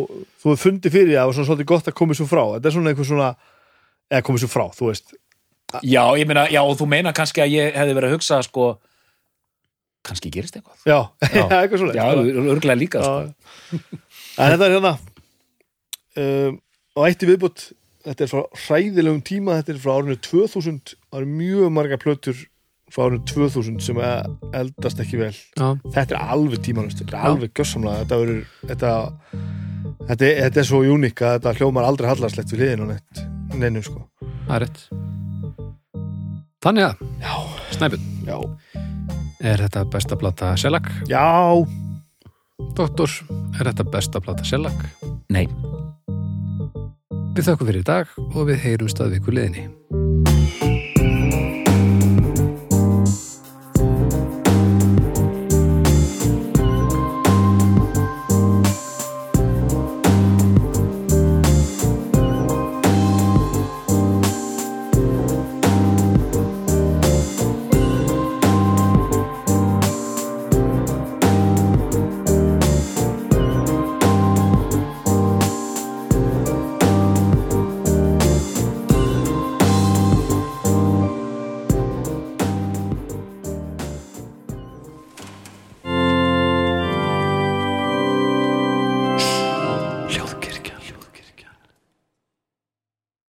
[0.42, 2.42] þú, fundi fyrir það og svona svolítið gott að komið svo frá.
[2.58, 3.30] Þetta er svona einhver svona
[4.12, 5.16] eða komið svo frá, þú veist.
[5.84, 8.68] Já, ég meina, já, þú meina kannski að ég hefði verið að hugsa sko
[10.08, 10.84] kannski gerist eitthvað.
[10.88, 11.42] Já, Já.
[11.62, 12.04] eitthvað svona Já,
[12.54, 13.16] örglega líka sko.
[14.38, 14.92] en þetta er hérna
[16.22, 16.60] um,
[16.96, 17.66] og eitt í viðbútt
[18.06, 22.40] þetta er frá hræðilegum tíma þetta er frá árinu 2000 það eru mjög marga plötur
[22.94, 27.19] frá árinu 2000 sem að eldast ekki vel Já, þetta er alveg tímanust þetta er
[27.20, 27.31] Já.
[27.32, 28.93] alveg gjössamlega þetta, verður, þetta,
[30.09, 33.23] þetta, er- þetta er svo uník að þetta hljómar aldrei hallarslegt við liðin og neitt
[33.59, 34.05] neinu sko
[34.48, 34.86] það er rétt
[36.59, 37.35] Þannig að, já,
[38.27, 38.39] já,
[39.47, 40.89] er þetta besta plata Shellac?
[41.06, 41.23] já
[42.74, 43.12] Doktor,
[43.60, 44.74] er þetta besta plata Shellac?
[45.31, 45.47] Nei,
[47.39, 50.67] Við þökkum fyrir í dag og við heyrumst að viku liðinni.